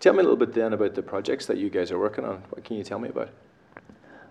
Tell 0.00 0.14
me 0.14 0.20
a 0.20 0.22
little 0.22 0.36
bit 0.36 0.52
then 0.52 0.72
about 0.72 0.94
the 0.94 1.02
projects 1.02 1.46
that 1.46 1.58
you 1.58 1.70
guys 1.70 1.92
are 1.92 1.98
working 1.98 2.24
on. 2.24 2.42
What 2.50 2.64
can 2.64 2.76
you 2.76 2.84
tell 2.84 2.98
me 2.98 3.08
about? 3.08 3.30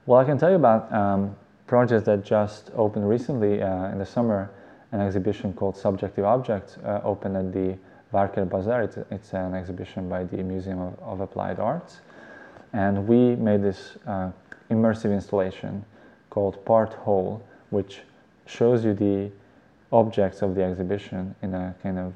Well, 0.05 0.19
I 0.19 0.25
can 0.25 0.37
tell 0.37 0.49
you 0.49 0.55
about 0.55 0.91
um, 0.91 1.35
projects 1.67 2.05
that 2.05 2.25
just 2.25 2.71
opened 2.75 3.07
recently 3.07 3.61
uh, 3.61 3.91
in 3.91 3.99
the 3.99 4.05
summer. 4.05 4.51
An 4.91 4.99
exhibition 4.99 5.53
called 5.53 5.77
Subjective 5.77 6.25
Objects 6.25 6.77
uh, 6.83 6.99
opened 7.03 7.37
at 7.37 7.53
the 7.53 7.77
Várkert 8.13 8.49
Bazaar. 8.49 8.83
It's, 8.83 8.97
it's, 9.09 9.33
an 9.33 9.53
exhibition 9.53 10.09
by 10.09 10.25
the 10.25 10.43
Museum 10.43 10.81
of, 10.81 10.99
of 10.99 11.21
Applied 11.21 11.59
Arts. 11.59 12.01
And 12.73 13.07
we 13.07 13.35
made 13.35 13.61
this 13.63 13.97
uh, 14.05 14.31
immersive 14.69 15.13
installation 15.13 15.85
called 16.29 16.65
Part 16.65 16.93
Whole, 16.93 17.41
which 17.69 18.01
shows 18.47 18.83
you 18.83 18.93
the 18.93 19.31
objects 19.93 20.41
of 20.41 20.55
the 20.55 20.63
exhibition 20.63 21.35
in 21.41 21.53
a 21.53 21.73
kind 21.81 21.99
of 21.99 22.13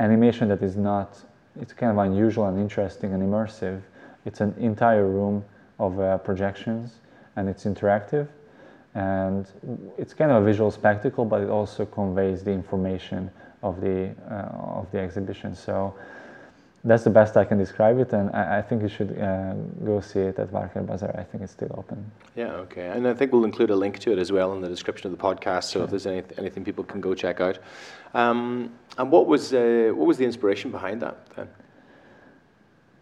animation 0.00 0.48
that 0.48 0.62
is 0.62 0.76
not, 0.76 1.18
it's 1.60 1.72
kind 1.72 1.92
of 1.92 1.98
unusual 1.98 2.46
and 2.46 2.58
interesting 2.58 3.12
and 3.12 3.22
immersive. 3.22 3.80
It's 4.24 4.40
an 4.40 4.54
entire 4.58 5.06
room 5.06 5.44
of 5.78 5.98
uh, 6.00 6.18
projections 6.18 7.00
and 7.36 7.48
it's 7.48 7.64
interactive 7.64 8.28
and 8.94 9.46
it's 9.96 10.14
kind 10.14 10.30
of 10.30 10.42
a 10.42 10.44
visual 10.44 10.70
spectacle, 10.70 11.24
but 11.24 11.40
it 11.40 11.48
also 11.48 11.86
conveys 11.86 12.42
the 12.42 12.50
information 12.50 13.30
of 13.62 13.80
the 13.80 14.14
uh, 14.30 14.78
of 14.80 14.90
the 14.92 14.98
exhibition. 14.98 15.54
So 15.54 15.94
that's 16.88 17.04
the 17.04 17.10
best 17.10 17.36
I 17.36 17.44
can 17.44 17.58
describe 17.58 17.98
it, 17.98 18.12
and 18.12 18.30
I, 18.34 18.58
I 18.58 18.62
think 18.62 18.82
you 18.82 18.88
should 18.88 19.18
uh, 19.18 19.52
go 19.84 20.00
see 20.00 20.20
it 20.20 20.38
at 20.38 20.50
Várkert 20.50 20.86
Bazaar. 20.86 21.14
I 21.18 21.22
think 21.22 21.42
it's 21.44 21.52
still 21.52 21.74
open. 21.76 22.10
Yeah, 22.34 22.52
okay, 22.64 22.88
and 22.88 23.06
I 23.06 23.14
think 23.14 23.32
we'll 23.32 23.44
include 23.44 23.70
a 23.70 23.76
link 23.76 23.98
to 24.00 24.12
it 24.12 24.18
as 24.18 24.32
well 24.32 24.52
in 24.54 24.60
the 24.60 24.68
description 24.68 25.12
of 25.12 25.16
the 25.16 25.22
podcast. 25.22 25.64
So 25.64 25.80
sure. 25.80 25.84
if 25.84 25.90
there's 25.90 26.06
any, 26.06 26.22
anything 26.38 26.64
people 26.64 26.84
can 26.84 27.00
go 27.00 27.14
check 27.14 27.40
out. 27.40 27.58
Um, 28.14 28.72
and 28.96 29.10
what 29.10 29.26
was 29.26 29.52
uh, 29.52 29.92
what 29.94 30.06
was 30.06 30.16
the 30.16 30.24
inspiration 30.24 30.70
behind 30.70 31.02
that 31.02 31.16
then? 31.36 31.48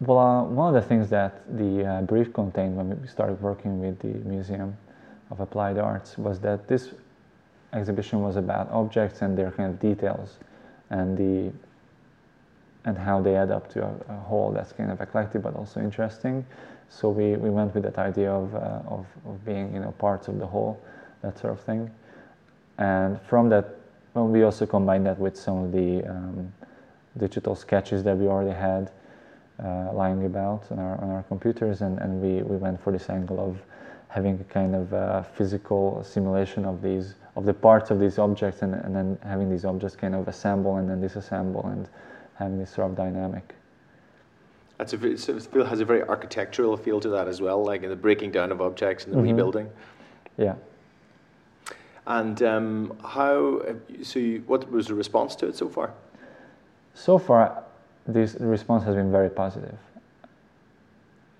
Well, 0.01 0.19
uh, 0.19 0.43
one 0.43 0.75
of 0.75 0.81
the 0.81 0.87
things 0.87 1.09
that 1.09 1.57
the 1.57 1.85
uh, 1.85 2.01
brief 2.01 2.33
contained 2.33 2.75
when 2.75 3.01
we 3.01 3.07
started 3.07 3.41
working 3.41 3.79
with 3.79 3.97
the 3.99 4.29
Museum 4.29 4.77
of 5.31 5.39
Applied 5.39 5.77
Arts 5.77 6.17
was 6.17 6.39
that 6.41 6.67
this 6.67 6.93
exhibition 7.73 8.21
was 8.21 8.35
about 8.35 8.69
objects 8.71 9.21
and 9.21 9.37
their 9.37 9.51
kind 9.51 9.69
of 9.69 9.79
details 9.79 10.37
and 10.89 11.17
the 11.17 11.51
and 12.87 12.97
how 12.97 13.21
they 13.21 13.35
add 13.35 13.51
up 13.51 13.69
to 13.73 13.83
a, 13.83 13.91
a 14.09 14.15
whole 14.15 14.49
that's 14.51 14.71
kind 14.71 14.89
of 14.89 14.99
eclectic 15.01 15.41
but 15.43 15.53
also 15.55 15.79
interesting. 15.81 16.43
So 16.89 17.09
we, 17.09 17.35
we 17.35 17.49
went 17.49 17.75
with 17.75 17.83
that 17.83 17.97
idea 17.97 18.31
of, 18.31 18.55
uh, 18.55 18.79
of, 18.87 19.05
of 19.25 19.45
being 19.45 19.73
you 19.73 19.81
know 19.81 19.91
parts 19.99 20.29
of 20.29 20.39
the 20.39 20.47
whole, 20.47 20.81
that 21.21 21.37
sort 21.37 21.53
of 21.53 21.59
thing. 21.59 21.91
And 22.77 23.21
from 23.23 23.49
that, 23.49 23.75
well, 24.13 24.27
we 24.27 24.43
also 24.43 24.65
combined 24.65 25.05
that 25.05 25.19
with 25.19 25.37
some 25.37 25.65
of 25.65 25.71
the 25.73 26.03
um, 26.09 26.53
digital 27.17 27.55
sketches 27.55 28.03
that 28.03 28.17
we 28.17 28.27
already 28.27 28.57
had 28.57 28.89
uh, 29.61 29.91
lying 29.91 30.25
about 30.25 30.71
on 30.71 30.79
our, 30.79 31.01
on 31.01 31.09
our 31.09 31.23
computers, 31.23 31.81
and, 31.81 31.99
and 31.99 32.21
we, 32.21 32.41
we 32.43 32.55
went 32.55 32.81
for 32.81 32.93
this 32.93 33.09
angle 33.09 33.39
of 33.39 33.57
having 34.07 34.39
a 34.39 34.53
kind 34.53 34.75
of 34.75 34.93
uh, 34.93 35.23
physical 35.23 36.01
simulation 36.03 36.63
of 36.63 36.81
these 36.81 37.15
of 37.35 37.45
the 37.45 37.53
parts 37.53 37.91
of 37.91 37.99
these 37.99 38.17
objects, 38.17 38.61
and, 38.61 38.73
and 38.73 38.95
then 38.95 39.17
having 39.23 39.49
these 39.49 39.65
objects 39.65 39.95
kind 39.95 40.15
of 40.15 40.27
assemble 40.27 40.77
and 40.77 40.89
then 40.89 41.01
disassemble, 41.01 41.71
and 41.71 41.87
having 42.37 42.57
this 42.59 42.71
sort 42.71 42.89
of 42.89 42.95
dynamic. 42.95 43.55
That's 44.77 44.93
a, 44.93 45.11
it 45.11 45.67
has 45.67 45.79
a 45.79 45.85
very 45.85 46.03
architectural 46.03 46.77
feel 46.77 46.99
to 46.99 47.09
that 47.09 47.27
as 47.27 47.41
well, 47.41 47.63
like 47.63 47.81
in 47.83 47.89
the 47.89 47.95
breaking 47.95 48.31
down 48.31 48.51
of 48.51 48.61
objects 48.61 49.05
and 49.05 49.13
the 49.13 49.17
Mhm. 49.17 49.23
rebuilding. 49.23 49.69
Yeah. 50.37 50.55
And 52.05 52.41
um, 52.43 52.97
how? 53.03 53.61
So, 54.03 54.19
you, 54.19 54.43
what 54.47 54.71
was 54.71 54.87
the 54.87 54.93
response 54.93 55.35
to 55.37 55.47
it 55.47 55.55
so 55.55 55.67
far? 55.67 55.91
So 56.93 57.17
far, 57.17 57.63
this 58.05 58.35
response 58.39 58.83
has 58.83 58.95
been 58.95 59.11
very 59.11 59.29
positive. 59.29 59.77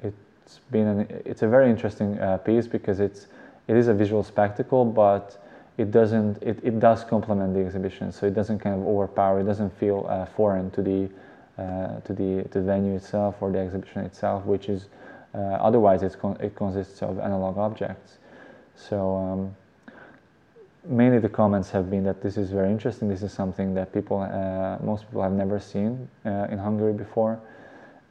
It's 0.03 0.59
been 0.71 0.87
an, 0.87 1.21
it's 1.25 1.41
a 1.43 1.47
very 1.47 1.69
interesting 1.69 2.19
uh, 2.19 2.37
piece 2.37 2.67
because 2.67 2.99
it's 2.99 3.27
it 3.67 3.75
is 3.77 3.87
a 3.87 3.93
visual 3.93 4.23
spectacle, 4.23 4.83
but 4.83 5.37
it 5.77 5.91
doesn't 5.91 6.41
it, 6.41 6.59
it 6.63 6.79
does 6.79 7.03
complement 7.03 7.53
the 7.53 7.59
exhibition, 7.59 8.11
so 8.11 8.25
it 8.25 8.33
doesn't 8.33 8.59
kind 8.59 8.75
of 8.79 8.87
overpower. 8.87 9.39
It 9.39 9.45
doesn't 9.45 9.77
feel 9.77 10.05
uh, 10.09 10.25
foreign 10.25 10.71
to 10.71 10.81
the 10.81 11.09
uh, 11.61 11.99
to 12.01 12.13
the 12.13 12.43
to 12.49 12.59
the 12.59 12.61
venue 12.61 12.95
itself 12.95 13.35
or 13.41 13.51
the 13.51 13.59
exhibition 13.59 14.03
itself, 14.03 14.45
which 14.45 14.69
is 14.69 14.87
uh, 15.35 15.37
otherwise 15.37 16.03
con- 16.15 16.37
it 16.39 16.55
consists 16.55 17.01
of 17.01 17.19
analog 17.19 17.57
objects. 17.57 18.17
So. 18.75 19.15
Um, 19.17 19.55
mainly 20.89 21.19
the 21.19 21.27
comments 21.27 21.69
have 21.69 21.89
been 21.89 22.03
that 22.05 22.21
this 22.21 22.37
is 22.37 22.49
very 22.49 22.71
interesting. 22.71 23.09
This 23.09 23.21
is 23.21 23.33
something 23.33 23.73
that 23.73 23.93
people, 23.93 24.21
uh, 24.21 24.77
most 24.81 25.05
people 25.05 25.21
have 25.21 25.33
never 25.33 25.59
seen 25.59 26.07
uh, 26.25 26.47
in 26.49 26.57
Hungary 26.57 26.93
before. 26.93 27.37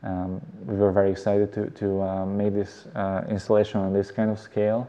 Um, 0.03 0.43
we 0.67 0.77
were 0.77 0.93
very 0.93 1.11
excited 1.11 1.55
to, 1.55 1.71
to 1.71 2.03
uh, 2.03 2.27
make 2.27 2.53
this 2.53 2.87
installation 3.31 3.81
on 3.81 3.95
this 3.95 4.11
kind 4.11 4.31
of 4.31 4.39
scale, 4.39 4.87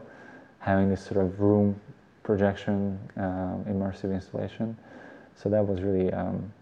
having 0.58 0.90
this 0.90 1.02
sort 1.02 1.24
of 1.24 1.40
room 1.40 1.80
projection, 2.28 2.98
um, 3.16 3.64
immersive 3.72 4.12
installation. 4.12 4.76
So 5.34 5.48
that 5.48 5.66
was 5.66 5.80
really 5.80 6.12
um, 6.12 6.52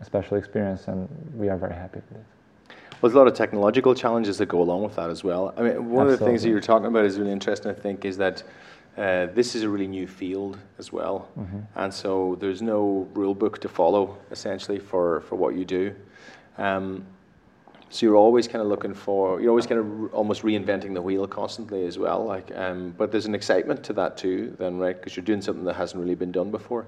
a 0.00 0.04
special 0.04 0.36
experience, 0.36 0.88
and 0.88 1.08
we 1.36 1.48
are 1.48 1.56
very 1.56 1.74
happy 1.74 2.00
with 2.00 2.18
it. 2.18 2.24
Well, 2.68 3.08
there's 3.08 3.14
a 3.14 3.18
lot 3.18 3.28
of 3.28 3.34
technological 3.34 3.94
challenges 3.94 4.36
that 4.38 4.46
go 4.46 4.60
along 4.60 4.82
with 4.82 4.96
that 4.96 5.10
as 5.10 5.22
well. 5.22 5.54
I 5.56 5.62
mean, 5.62 5.90
one 5.90 6.08
of 6.08 6.18
the 6.18 6.24
things 6.26 6.42
that 6.42 6.48
you're 6.48 6.60
talking 6.72 6.86
about 6.86 7.04
is 7.04 7.20
really 7.20 7.30
interesting. 7.30 7.70
I 7.70 7.74
think 7.74 8.04
is 8.04 8.16
that 8.16 8.42
uh, 8.98 9.26
this 9.38 9.54
is 9.54 9.62
a 9.62 9.68
really 9.68 9.86
new 9.86 10.08
field 10.08 10.58
as 10.80 10.92
well, 10.92 11.28
and 11.76 11.94
so 11.94 12.36
there's 12.40 12.60
no 12.60 13.08
rule 13.14 13.34
book 13.34 13.60
to 13.60 13.68
follow 13.68 14.18
essentially 14.32 14.80
for 14.80 15.20
for 15.20 15.36
what 15.36 15.54
you 15.54 15.64
do. 15.64 15.94
Um, 16.58 17.06
so 17.92 18.06
you're 18.06 18.16
always 18.16 18.48
kind 18.48 18.62
of 18.62 18.68
looking 18.68 18.94
for, 18.94 19.38
you're 19.38 19.50
always 19.50 19.66
kind 19.66 19.78
of 19.78 20.00
re- 20.00 20.08
almost 20.12 20.42
reinventing 20.42 20.94
the 20.94 21.02
wheel 21.02 21.26
constantly 21.26 21.84
as 21.84 21.98
well. 21.98 22.24
Like, 22.24 22.50
um, 22.56 22.94
but 22.96 23.12
there's 23.12 23.26
an 23.26 23.34
excitement 23.34 23.84
to 23.84 23.92
that 23.92 24.16
too, 24.16 24.56
then, 24.58 24.78
right? 24.78 24.96
Because 24.96 25.14
you're 25.14 25.26
doing 25.26 25.42
something 25.42 25.64
that 25.64 25.76
hasn't 25.76 26.00
really 26.00 26.14
been 26.14 26.32
done 26.32 26.50
before. 26.50 26.86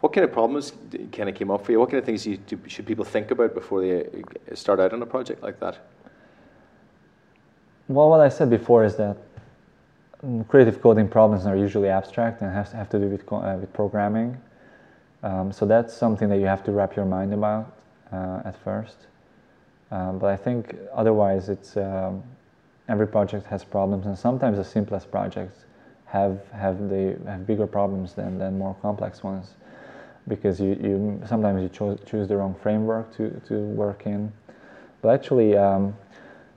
What 0.00 0.12
kind 0.12 0.24
of 0.24 0.32
problems 0.32 0.72
kind 1.12 1.28
of 1.28 1.36
came 1.36 1.52
up 1.52 1.64
for 1.64 1.70
you? 1.70 1.78
What 1.78 1.88
kind 1.88 2.00
of 2.00 2.04
things 2.04 2.26
you, 2.26 2.38
do, 2.38 2.58
should 2.66 2.84
people 2.84 3.04
think 3.04 3.30
about 3.30 3.54
before 3.54 3.80
they 3.80 4.00
uh, 4.00 4.54
start 4.56 4.80
out 4.80 4.92
on 4.92 5.00
a 5.02 5.06
project 5.06 5.40
like 5.40 5.60
that? 5.60 5.78
Well, 7.86 8.08
what 8.08 8.20
I 8.20 8.28
said 8.28 8.50
before 8.50 8.84
is 8.84 8.96
that 8.96 9.16
mm, 10.26 10.48
creative 10.48 10.82
coding 10.82 11.06
problems 11.06 11.46
are 11.46 11.56
usually 11.56 11.90
abstract 11.90 12.42
and 12.42 12.52
has 12.52 12.72
have 12.72 12.88
to 12.90 12.98
do 12.98 13.06
with 13.06 13.24
co- 13.24 13.36
uh, 13.36 13.56
with 13.56 13.72
programming. 13.72 14.36
Um, 15.22 15.52
so 15.52 15.64
that's 15.64 15.94
something 15.94 16.28
that 16.28 16.38
you 16.38 16.46
have 16.46 16.64
to 16.64 16.72
wrap 16.72 16.96
your 16.96 17.06
mind 17.06 17.32
about 17.32 17.72
uh, 18.12 18.42
at 18.44 18.56
first. 18.64 19.06
Um, 19.90 20.18
but 20.18 20.30
I 20.30 20.36
think 20.36 20.76
otherwise, 20.92 21.48
it's 21.48 21.76
um, 21.76 22.22
every 22.88 23.06
project 23.06 23.46
has 23.46 23.64
problems, 23.64 24.06
and 24.06 24.18
sometimes 24.18 24.56
the 24.58 24.64
simplest 24.64 25.10
projects 25.10 25.64
have 26.06 26.40
have 26.52 26.88
the 26.88 27.18
have 27.26 27.46
bigger 27.46 27.66
problems 27.66 28.14
than, 28.14 28.38
than 28.38 28.58
more 28.58 28.74
complex 28.82 29.22
ones, 29.22 29.54
because 30.28 30.60
you, 30.60 30.70
you 30.82 31.22
sometimes 31.26 31.62
you 31.62 31.68
cho- 31.68 31.98
choose 32.06 32.28
the 32.28 32.36
wrong 32.36 32.54
framework 32.62 33.14
to, 33.16 33.30
to 33.48 33.54
work 33.54 34.06
in. 34.06 34.32
But 35.02 35.14
actually, 35.14 35.56
um, 35.56 35.94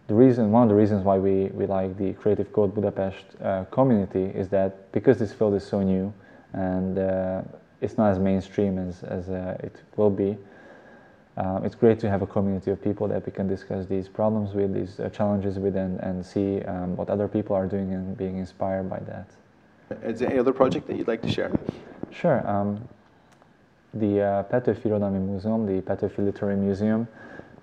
the 0.08 0.14
reason 0.14 0.52
one 0.52 0.64
of 0.64 0.70
the 0.70 0.76
reasons 0.76 1.04
why 1.04 1.18
we, 1.18 1.48
we 1.48 1.66
like 1.66 1.98
the 1.98 2.14
Creative 2.14 2.52
Code 2.54 2.74
Budapest 2.74 3.26
uh, 3.44 3.66
community 3.66 4.24
is 4.24 4.48
that 4.50 4.90
because 4.94 5.20
this 5.20 5.34
field 5.34 5.54
is 5.54 5.66
so 5.66 5.82
new 5.82 6.14
and 6.54 6.98
uh, 6.98 7.42
it's 7.82 7.98
not 7.98 8.12
as 8.12 8.20
mainstream 8.20 8.78
as, 8.78 9.04
as 9.04 9.30
uh, 9.30 9.58
it 9.60 9.76
will 9.98 10.10
be, 10.10 10.38
um, 11.38 11.64
it's 11.64 11.76
great 11.76 12.00
to 12.00 12.10
have 12.10 12.22
a 12.24 12.28
community 12.28 12.72
of 12.72 12.82
people 12.84 13.08
that 13.08 13.26
we 13.26 13.32
can 13.32 13.48
discuss 13.48 13.86
these 13.86 14.08
problems 14.10 14.54
with, 14.54 14.74
these 14.74 15.00
uh, 15.00 15.08
challenges 15.10 15.60
with, 15.60 15.76
and, 15.76 16.00
and 16.00 16.26
see 16.26 16.62
um, 16.64 16.98
what 16.98 17.10
other 17.10 17.28
people 17.28 17.56
are 17.56 17.68
doing 17.68 17.94
and 17.94 18.18
being 18.18 18.38
inspired 18.38 18.90
by 18.90 19.00
that. 19.00 19.28
Is 20.04 20.20
there 20.20 20.30
any 20.30 20.40
other 20.40 20.52
project 20.52 20.88
that 20.88 20.98
you'd 20.98 21.08
like 21.08 21.22
to 21.22 21.32
share? 21.32 21.52
Sure. 22.12 22.46
Um, 22.50 22.88
the 23.94 24.22
uh, 24.22 24.44
Petőfi 24.44 24.86
Museum, 24.90 25.66
the 25.66 25.82
Petőfi 25.82 26.26
Literary 26.26 26.58
Museum, 26.58 27.08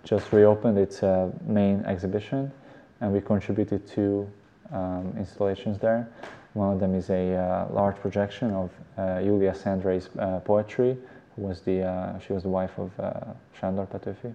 just 0.05 0.33
reopened 0.33 0.79
its 0.79 1.03
uh, 1.03 1.31
main 1.47 1.85
exhibition, 1.85 2.53
and 3.01 3.13
we 3.13 3.21
contributed 3.21 3.87
two 3.87 4.31
um, 4.73 5.13
installations 5.19 5.79
there. 5.79 6.09
One 6.53 6.73
of 6.73 6.79
them 6.79 6.95
is 6.95 7.11
a 7.11 7.35
uh, 7.35 7.67
large 7.73 7.97
projection 7.97 8.53
of 8.53 8.71
uh, 8.97 9.21
Julia 9.21 9.53
Szendrey's 9.53 10.09
uh, 10.19 10.39
poetry, 10.41 10.97
was 11.37 11.61
the 11.61 11.83
uh, 11.83 12.19
she 12.19 12.33
was 12.33 12.43
the 12.43 12.49
wife 12.49 12.79
of 12.79 12.91
uh, 12.99 13.13
Sándor 13.61 13.87
Petőfi, 13.89 14.35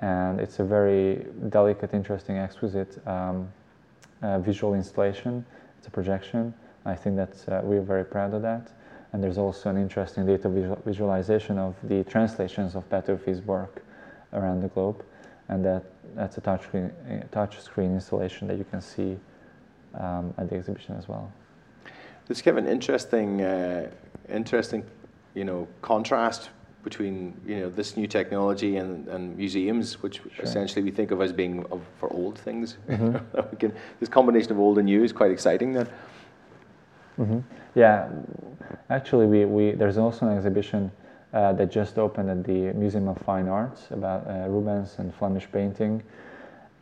and 0.00 0.40
it's 0.40 0.58
a 0.58 0.64
very 0.64 1.26
delicate, 1.48 1.94
interesting, 1.94 2.36
exquisite 2.36 2.98
um, 3.06 3.48
uh, 4.22 4.38
visual 4.38 4.74
installation. 4.74 5.44
It's 5.78 5.86
a 5.86 5.90
projection. 5.90 6.54
I 6.84 6.94
think 6.94 7.16
that 7.16 7.48
uh, 7.48 7.60
we're 7.62 7.82
very 7.82 8.04
proud 8.04 8.34
of 8.34 8.42
that. 8.42 8.70
And 9.12 9.22
there's 9.22 9.38
also 9.38 9.70
an 9.70 9.76
interesting 9.76 10.26
data 10.26 10.48
visual- 10.48 10.82
visualization 10.84 11.58
of 11.58 11.74
the 11.82 12.04
translations 12.04 12.74
of 12.74 12.88
Petőfi's 12.90 13.40
work 13.40 13.82
around 14.34 14.60
the 14.60 14.68
globe, 14.68 15.02
and 15.48 15.64
that 15.64 15.84
that's 16.14 16.36
a 16.36 16.40
touch 16.40 16.64
screen, 16.64 16.90
touch 17.32 17.60
screen 17.60 17.94
installation 17.94 18.48
that 18.48 18.58
you 18.58 18.64
can 18.64 18.80
see 18.80 19.16
um, 19.94 20.34
at 20.36 20.48
the 20.50 20.56
exhibition 20.56 20.96
as 20.96 21.08
well. 21.08 21.32
There's 22.26 22.42
kind 22.42 22.58
of 22.58 22.64
an 22.64 22.70
interesting, 22.70 23.40
uh, 23.40 23.90
interesting, 24.28 24.84
you 25.38 25.44
know, 25.44 25.68
contrast 25.82 26.50
between 26.82 27.34
you 27.46 27.56
know 27.60 27.70
this 27.70 27.96
new 27.96 28.06
technology 28.06 28.76
and, 28.76 29.08
and 29.08 29.36
museums, 29.36 30.02
which 30.02 30.16
Sure. 30.16 30.44
essentially 30.44 30.82
we 30.82 30.90
think 30.90 31.10
of 31.12 31.20
as 31.20 31.32
being 31.32 31.64
of, 31.70 31.80
for 32.00 32.08
old 32.12 32.36
things. 32.46 32.76
Mhm. 32.88 33.58
Can- 33.60 33.72
this 34.00 34.08
combination 34.08 34.52
of 34.52 34.58
old 34.58 34.78
and 34.78 34.86
new 34.86 35.04
is 35.04 35.12
quite 35.12 35.30
exciting. 35.30 35.74
Then, 35.74 35.88
hmm 37.16 37.40
Yeah, 37.74 38.08
actually, 38.90 39.26
we, 39.26 39.44
we 39.44 39.64
there's 39.78 39.98
also 39.98 40.26
an 40.26 40.36
exhibition 40.36 40.90
uh, 41.32 41.52
that 41.58 41.68
just 41.80 41.98
opened 41.98 42.30
at 42.30 42.42
the 42.44 42.60
Museum 42.82 43.08
of 43.08 43.16
Fine 43.18 43.48
Arts 43.48 43.80
about 43.90 44.20
uh, 44.26 44.48
Rubens 44.54 44.98
and 44.98 45.14
Flemish 45.14 45.46
painting, 45.52 46.02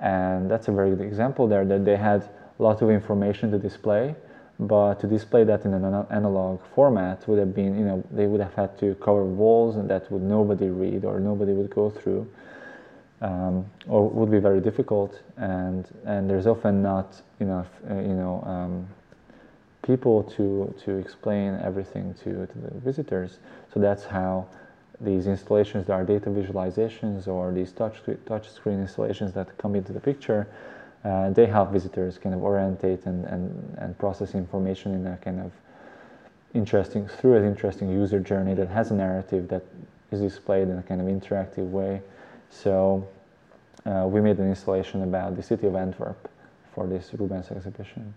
and 0.01 0.51
that's 0.51 0.69
a 0.69 0.73
very 0.73 0.91
good 0.91 1.05
example 1.13 1.49
there. 1.49 1.65
That 1.65 1.85
they 1.85 1.97
had 1.97 2.21
a 2.59 2.63
lot 2.63 2.83
of 2.83 2.89
information 2.91 3.51
to 3.51 3.59
display, 3.59 4.15
but 4.59 5.01
to 5.01 5.07
display 5.07 5.45
that 5.45 5.65
in 5.65 5.75
an 5.75 6.07
analog 6.11 6.61
format 6.75 7.27
would 7.29 7.39
have 7.39 7.55
been, 7.55 7.79
you 7.79 7.85
know, 7.85 8.03
they 8.11 8.27
would 8.27 8.41
have 8.41 8.55
had 8.55 8.79
to 8.79 8.95
cover 8.97 9.25
walls, 9.25 9.77
and 9.77 9.89
that 9.91 10.11
would 10.11 10.23
nobody 10.23 10.69
read 10.69 11.05
or 11.05 11.21
nobody 11.21 11.53
would 11.53 11.71
go 11.71 11.91
through. 11.91 12.27
Um, 13.23 13.65
or 13.89 14.11
would 14.11 14.31
be 14.31 14.41
very 14.41 14.61
difficult, 14.61 15.23
and 15.39 15.89
and 16.05 16.29
there's 16.29 16.47
often 16.47 16.83
not 16.83 17.23
enough, 17.41 17.69
uh, 17.91 17.95
you 17.95 18.15
know, 18.15 18.43
um, 18.45 18.87
people 19.83 20.23
to 20.37 20.75
to 20.85 20.99
explain 20.99 21.59
everything 21.63 22.13
to, 22.25 22.47
to 22.47 22.59
the 22.59 22.79
visitors. 22.81 23.39
So 23.73 23.81
that's 23.81 24.05
how 24.05 24.47
these 25.01 25.27
installations 25.27 25.87
that 25.87 25.95
are 25.95 26.05
data 26.05 26.29
visualizations 26.29 27.27
or 27.27 27.53
these 27.53 27.73
touch 27.73 28.03
touch 28.27 28.51
screen 28.51 28.81
installations 28.81 29.33
that 29.33 29.57
come 29.57 29.75
into 29.75 29.93
the 29.95 30.01
picture, 30.01 30.47
uh, 31.05 31.31
they 31.31 31.47
help 31.47 31.71
visitors 31.71 32.19
kind 32.19 32.35
of 32.35 32.43
orientate 32.43 33.07
and, 33.07 33.25
and, 33.27 33.77
and 33.79 33.99
process 33.99 34.35
information 34.35 34.95
in 34.95 35.07
a 35.07 35.17
kind 35.19 35.41
of 35.41 35.53
interesting 36.55 37.07
through 37.07 37.37
an 37.37 37.45
interesting 37.45 37.89
user 37.91 38.19
journey 38.19 38.55
that 38.55 38.69
has 38.69 38.91
a 38.91 38.95
narrative 38.95 39.49
that 39.49 39.63
is 40.11 40.21
displayed 40.21 40.69
in 40.69 40.79
a 40.79 40.83
kind 40.83 41.01
of 41.01 41.07
interactive 41.07 41.71
way. 41.71 42.01
So 42.51 43.07
uh, 43.85 44.07
we 44.07 44.21
made 44.21 44.39
an 44.39 44.49
installation 44.49 45.03
about 45.03 45.37
the 45.37 45.43
city 45.43 45.67
of 45.67 45.77
Antwerp 45.77 46.31
for 46.75 46.87
this 46.87 47.13
Rubens 47.15 47.51
exhibition 47.51 48.15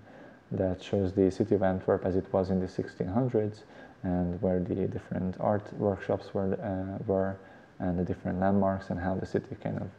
that 0.52 0.82
shows 0.82 1.14
the 1.14 1.30
city 1.30 1.56
of 1.56 1.64
Antwerp 1.64 2.06
as 2.06 2.16
it 2.16 2.26
was 2.34 2.50
in 2.50 2.60
the 2.60 2.66
1600s 2.66 3.62
and 4.04 4.42
where 4.42 4.60
the 4.60 4.88
different 4.88 5.36
art 5.40 5.72
workshops 5.74 6.34
were, 6.34 6.54
uh, 6.54 7.04
were 7.06 7.36
and 7.80 8.00
the 8.00 8.04
different 8.04 8.40
landmarks 8.40 8.90
and 8.90 9.00
how 9.00 9.16
the 9.16 9.26
city 9.26 9.56
kind 9.62 9.80
of 9.82 9.90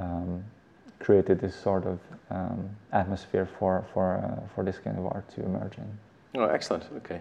um, 0.00 0.44
created 0.98 1.40
this 1.40 1.54
sort 1.54 1.84
of 1.84 1.98
um, 2.30 2.68
atmosphere 2.92 3.48
for, 3.58 3.84
for, 3.92 4.16
uh, 4.16 4.46
for 4.54 4.64
this 4.64 4.78
kind 4.78 4.98
of 4.98 5.06
art 5.06 5.28
to 5.34 5.44
emerge 5.44 5.78
in. 5.78 5.98
Oh, 6.40 6.44
excellent. 6.44 6.84
Okay. 6.96 7.20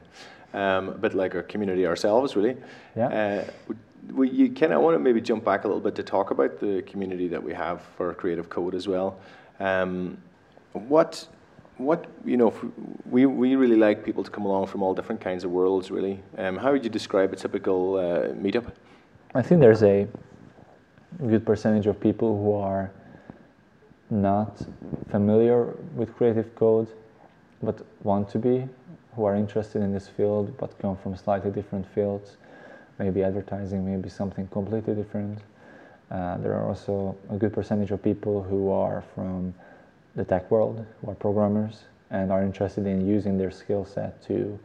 Um, 0.54 0.90
a 0.90 0.98
bit 0.98 1.14
like 1.14 1.36
our 1.36 1.44
community 1.44 1.86
ourselves, 1.86 2.36
really. 2.36 2.58
Yeah. 2.96 3.08
Uh, 3.08 3.74
we, 4.14 4.30
you 4.30 4.50
kind 4.50 4.72
of 4.74 4.82
want 4.82 4.96
to 4.96 5.00
maybe 5.00 5.22
jump 5.22 5.44
back 5.44 5.64
a 5.64 5.68
little 5.68 5.82
bit 5.82 5.96
to 5.96 6.04
talk 6.04 6.32
about 6.32 6.60
the 6.60 6.82
community 6.84 7.28
that 7.28 7.42
we 7.42 7.54
have 7.54 7.82
for 7.98 8.14
Creative 8.14 8.50
Code 8.50 8.76
as 8.76 8.88
well. 8.88 9.20
Um, 9.60 10.18
what, 10.74 11.28
what 11.78 12.06
you 12.24 12.38
know, 12.38 12.54
we, 13.10 13.26
we 13.26 13.56
really 13.56 13.76
like 13.76 14.04
people 14.04 14.24
to 14.24 14.32
come 14.32 14.46
along 14.46 14.68
from 14.68 14.84
all 14.84 14.94
different 14.94 15.22
kinds 15.22 15.44
of 15.44 15.52
worlds, 15.52 15.92
really. 15.92 16.22
Um, 16.38 16.58
how 16.58 16.72
would 16.72 16.84
you 16.84 16.90
describe 16.90 17.34
a 17.34 17.36
typical 17.36 17.96
uh, 17.96 18.34
meetup? 18.34 18.72
I 19.34 19.42
think 19.42 19.60
there's 19.60 19.84
a 19.84 20.08
good 21.28 21.46
percentage 21.46 21.88
of 21.88 22.00
people 22.00 22.38
who 22.38 22.54
are 22.54 22.92
not 24.10 24.66
familiar 25.10 25.74
with 25.96 26.16
Creative 26.16 26.54
Code, 26.56 26.88
but 27.62 27.86
want 28.04 28.30
to 28.30 28.40
be, 28.40 28.68
who 29.16 29.26
are 29.26 29.36
interested 29.36 29.82
in 29.82 29.94
this 29.94 30.08
field, 30.08 30.56
but 30.58 30.78
come 30.80 30.98
from 30.98 31.16
slightly 31.16 31.52
different 31.52 31.88
fields 31.88 32.38
maybe 33.00 33.24
advertising, 33.24 33.86
maybe 33.86 34.10
something 34.10 34.48
completely 34.48 34.96
different. 34.96 35.40
Uh, 36.12 36.38
there 36.38 36.54
are 36.54 36.68
also 36.68 37.16
a 37.30 37.36
good 37.36 37.54
percentage 37.54 37.92
of 37.92 38.02
people 38.02 38.44
who 38.44 38.70
are 38.70 39.04
from 39.14 39.54
the 40.16 40.24
tech 40.24 40.50
world, 40.50 40.86
who 41.02 41.12
are 41.12 41.16
programmers, 41.16 41.84
and 42.12 42.32
are 42.32 42.44
interested 42.44 42.86
in 42.86 43.06
using 43.06 43.38
their 43.38 43.52
skill 43.52 43.86
set 43.86 44.22
to 44.24 44.58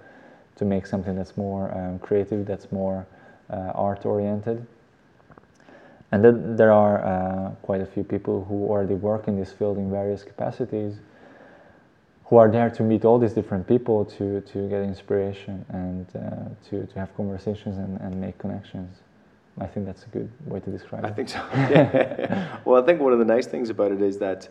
to 0.56 0.64
make 0.66 0.84
something 0.84 1.16
that's 1.16 1.38
more 1.38 1.72
um, 1.74 1.98
creative, 2.00 2.44
that's 2.44 2.70
more 2.70 3.06
uh, 3.48 3.72
art 3.74 4.04
oriented. 4.04 4.66
And 6.12 6.24
then 6.24 6.56
there 6.56 6.72
are 6.72 7.04
uh, 7.04 7.50
quite 7.62 7.80
a 7.80 7.86
few 7.86 8.02
people 8.02 8.44
who 8.44 8.66
already 8.66 8.94
work 8.94 9.28
in 9.28 9.38
this 9.38 9.52
field 9.52 9.78
in 9.78 9.90
various 9.90 10.24
capacities 10.24 10.94
who 12.24 12.36
are 12.36 12.50
there 12.50 12.70
to 12.70 12.82
meet 12.82 13.04
all 13.04 13.18
these 13.18 13.32
different 13.32 13.66
people 13.66 14.04
to, 14.04 14.40
to 14.42 14.68
get 14.68 14.82
inspiration 14.82 15.64
and 15.70 16.06
uh, 16.14 16.68
to, 16.68 16.86
to 16.86 16.98
have 16.98 17.14
conversations 17.16 17.78
and, 17.78 18.00
and 18.00 18.20
make 18.20 18.38
connections. 18.38 18.98
I 19.60 19.66
think 19.66 19.84
that's 19.84 20.04
a 20.04 20.08
good 20.08 20.30
way 20.46 20.60
to 20.60 20.70
describe 20.70 21.04
I 21.04 21.08
it. 21.08 21.10
I 21.10 21.14
think 21.14 21.28
so. 21.28 21.38
Yeah. 21.52 22.58
well, 22.64 22.80
I 22.82 22.86
think 22.86 23.00
one 23.00 23.12
of 23.12 23.18
the 23.18 23.24
nice 23.24 23.46
things 23.46 23.68
about 23.68 23.90
it 23.90 24.00
is 24.00 24.16
that, 24.18 24.48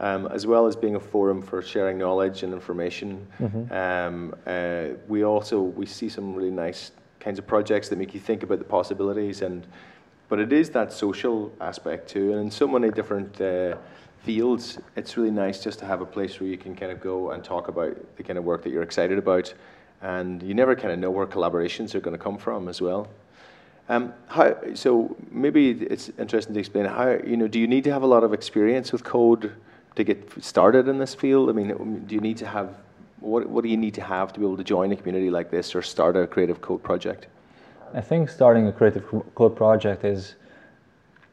um, 0.00 0.26
as 0.28 0.46
well 0.46 0.66
as 0.66 0.74
being 0.74 0.96
a 0.96 1.00
forum 1.00 1.42
for 1.42 1.60
sharing 1.60 1.98
knowledge 1.98 2.42
and 2.42 2.52
information, 2.54 3.26
Mhm. 3.40 3.70
um, 3.72 4.34
uh, 4.46 4.96
we 5.06 5.22
also 5.22 5.60
we 5.60 5.84
see 5.86 6.08
some 6.08 6.34
really 6.34 6.50
nice 6.50 6.92
kinds 7.20 7.38
of 7.38 7.46
projects 7.46 7.88
that 7.90 7.98
make 7.98 8.14
you 8.14 8.20
think 8.20 8.42
about 8.42 8.58
the 8.58 8.64
possibilities. 8.64 9.42
And 9.42 9.66
but 10.28 10.38
it 10.38 10.52
is 10.52 10.70
that 10.70 10.92
social 10.92 11.52
aspect 11.60 12.08
too, 12.08 12.32
and 12.32 12.40
in 12.40 12.50
so 12.50 12.66
many 12.68 12.90
different. 12.90 13.40
Uh, 13.40 13.76
fields, 14.24 14.78
it's 14.96 15.16
really 15.16 15.30
nice 15.30 15.62
just 15.62 15.78
to 15.78 15.86
have 15.86 16.00
a 16.00 16.04
place 16.04 16.40
where 16.40 16.48
you 16.48 16.58
can 16.58 16.74
kind 16.74 16.92
of 16.92 17.00
go 17.00 17.30
and 17.30 17.42
talk 17.42 17.68
about 17.68 17.96
the 18.16 18.22
kind 18.22 18.38
of 18.38 18.44
work 18.44 18.62
that 18.62 18.70
you're 18.70 18.82
excited 18.82 19.18
about, 19.18 19.54
and 20.02 20.42
you 20.42 20.54
never 20.54 20.76
kind 20.76 20.92
of 20.92 20.98
know 20.98 21.10
where 21.10 21.26
collaborations 21.26 21.94
are 21.94 22.00
going 22.00 22.16
to 22.16 22.22
come 22.22 22.36
from 22.36 22.68
as 22.68 22.80
well. 22.80 23.08
Um, 23.88 24.12
how, 24.26 24.54
so 24.74 25.16
maybe 25.30 25.70
it's 25.70 26.10
interesting 26.18 26.52
to 26.54 26.60
explain 26.60 26.84
how 26.84 27.18
you 27.26 27.36
know 27.38 27.48
do 27.48 27.58
you 27.58 27.66
need 27.66 27.84
to 27.84 27.92
have 27.92 28.02
a 28.02 28.06
lot 28.06 28.22
of 28.22 28.34
experience 28.34 28.92
with 28.92 29.02
code 29.02 29.52
to 29.96 30.04
get 30.04 30.44
started 30.44 30.88
in 30.88 30.98
this 30.98 31.14
field? 31.14 31.48
I 31.48 31.52
mean, 31.52 32.04
do 32.06 32.14
you 32.14 32.20
need 32.20 32.36
to 32.38 32.46
have 32.46 32.76
what 33.20 33.48
what 33.48 33.64
do 33.64 33.70
you 33.70 33.78
need 33.78 33.94
to 33.94 34.02
have 34.02 34.32
to 34.34 34.40
be 34.40 34.46
able 34.46 34.58
to 34.58 34.64
join 34.64 34.92
a 34.92 34.96
community 34.96 35.30
like 35.30 35.50
this 35.50 35.74
or 35.74 35.80
start 35.80 36.16
a 36.16 36.26
creative 36.26 36.60
code 36.60 36.82
project? 36.82 37.28
I 37.94 38.00
think 38.00 38.28
starting 38.28 38.66
a 38.66 38.72
creative 38.72 39.04
code 39.34 39.56
project 39.56 40.04
is 40.04 40.34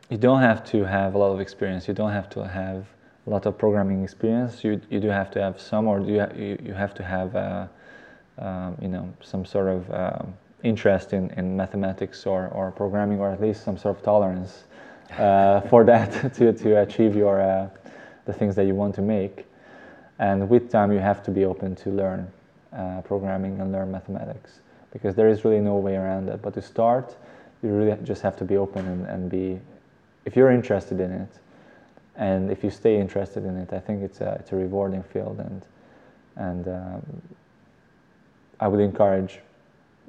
you 0.09 0.17
don't 0.17 0.41
have 0.41 0.63
to 0.65 0.85
have 0.85 1.15
a 1.15 1.17
lot 1.17 1.31
of 1.31 1.39
experience. 1.39 1.87
You 1.87 1.93
don't 1.93 2.11
have 2.11 2.29
to 2.31 2.47
have 2.47 2.85
a 3.27 3.29
lot 3.29 3.45
of 3.45 3.57
programming 3.57 4.03
experience. 4.03 4.63
You 4.63 4.79
you 4.89 4.99
do 4.99 5.09
have 5.09 5.31
to 5.31 5.41
have 5.41 5.59
some, 5.59 5.87
or 5.87 5.99
you 5.99 6.25
you, 6.35 6.57
you 6.63 6.73
have 6.73 6.93
to 6.95 7.03
have 7.03 7.35
uh, 7.35 7.67
um, 8.37 8.77
you 8.81 8.87
know 8.87 9.11
some 9.21 9.45
sort 9.45 9.67
of 9.67 9.91
um, 9.91 10.33
interest 10.63 11.13
in, 11.13 11.29
in 11.31 11.55
mathematics 11.55 12.25
or, 12.25 12.47
or 12.47 12.71
programming, 12.71 13.19
or 13.19 13.29
at 13.31 13.41
least 13.41 13.63
some 13.63 13.77
sort 13.77 13.97
of 13.97 14.03
tolerance 14.03 14.63
uh, 15.17 15.61
for 15.69 15.83
that 15.83 16.33
to 16.35 16.53
to 16.53 16.81
achieve 16.81 17.15
your 17.15 17.41
uh, 17.41 17.67
the 18.25 18.33
things 18.33 18.55
that 18.55 18.65
you 18.65 18.75
want 18.75 18.95
to 18.95 19.01
make. 19.01 19.45
And 20.19 20.49
with 20.49 20.71
time, 20.71 20.93
you 20.93 20.99
have 20.99 21.21
to 21.23 21.31
be 21.31 21.43
open 21.43 21.75
to 21.75 21.89
learn 21.89 22.31
uh, 22.71 23.01
programming 23.01 23.59
and 23.59 23.71
learn 23.71 23.91
mathematics 23.91 24.61
because 24.95 25.13
there 25.13 25.27
is 25.27 25.43
really 25.43 25.59
no 25.59 25.75
way 25.75 25.97
around 25.97 26.27
that. 26.27 26.41
But 26.41 26.53
to 26.53 26.61
start, 26.61 27.17
you 27.61 27.69
really 27.69 27.97
just 28.03 28.21
have 28.21 28.37
to 28.37 28.45
be 28.45 28.55
open 28.55 28.87
and, 28.87 29.05
and 29.05 29.29
be 29.29 29.59
if 30.23 30.37
you're 30.37 30.51
interested 30.51 31.01
in 31.01 31.11
it, 31.11 31.27
and 32.15 32.49
if 32.49 32.63
you 32.63 32.69
stay 32.69 32.97
interested 32.97 33.43
in 33.43 33.57
it, 33.57 33.73
I 33.73 33.79
think 33.79 34.03
it's 34.03 34.21
a 34.21 34.37
it's 34.39 34.53
a 34.53 34.55
rewarding 34.55 35.03
field, 35.03 35.39
and 35.39 35.65
and 36.37 36.67
um, 36.69 37.21
I 38.61 38.69
would 38.69 38.79
encourage 38.79 39.39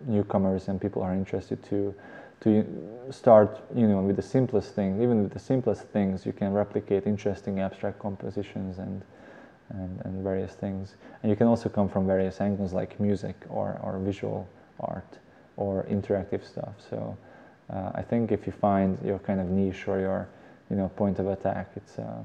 newcomers 0.06 0.68
and 0.68 0.80
people 0.80 1.02
who 1.02 1.08
are 1.08 1.14
interested 1.14 1.60
to 1.64 1.92
to 2.42 2.64
start, 3.10 3.60
you 3.74 3.88
know, 3.88 4.02
with 4.02 4.14
the 4.14 4.22
simplest 4.22 4.76
things. 4.76 5.02
Even 5.02 5.24
with 5.24 5.32
the 5.32 5.40
simplest 5.40 5.82
things, 5.88 6.24
you 6.24 6.32
can 6.32 6.52
replicate 6.52 7.08
interesting 7.08 7.58
abstract 7.58 7.98
compositions 7.98 8.78
and 8.78 9.02
and, 9.70 10.00
and 10.04 10.22
various 10.22 10.52
things. 10.52 10.94
And 11.22 11.30
you 11.30 11.34
can 11.34 11.48
also 11.48 11.68
come 11.68 11.88
from 11.88 12.06
various 12.06 12.40
angles 12.40 12.72
like 12.72 13.00
music 13.00 13.34
or, 13.48 13.80
or 13.82 13.98
visual 13.98 14.46
art 14.80 15.18
or 15.56 15.84
interactive 15.84 16.46
stuff. 16.46 16.74
So 16.90 17.16
uh, 17.72 17.92
I 17.94 18.02
think 18.02 18.32
if 18.32 18.46
you 18.46 18.52
find 18.52 18.98
your 19.04 19.18
kind 19.18 19.40
of 19.40 19.48
niche 19.48 19.88
or 19.88 19.98
your 19.98 20.28
you 20.70 20.76
know 20.76 20.88
point 20.88 21.18
of 21.18 21.26
attack, 21.28 21.70
it's 21.76 21.98
uh, 21.98 22.22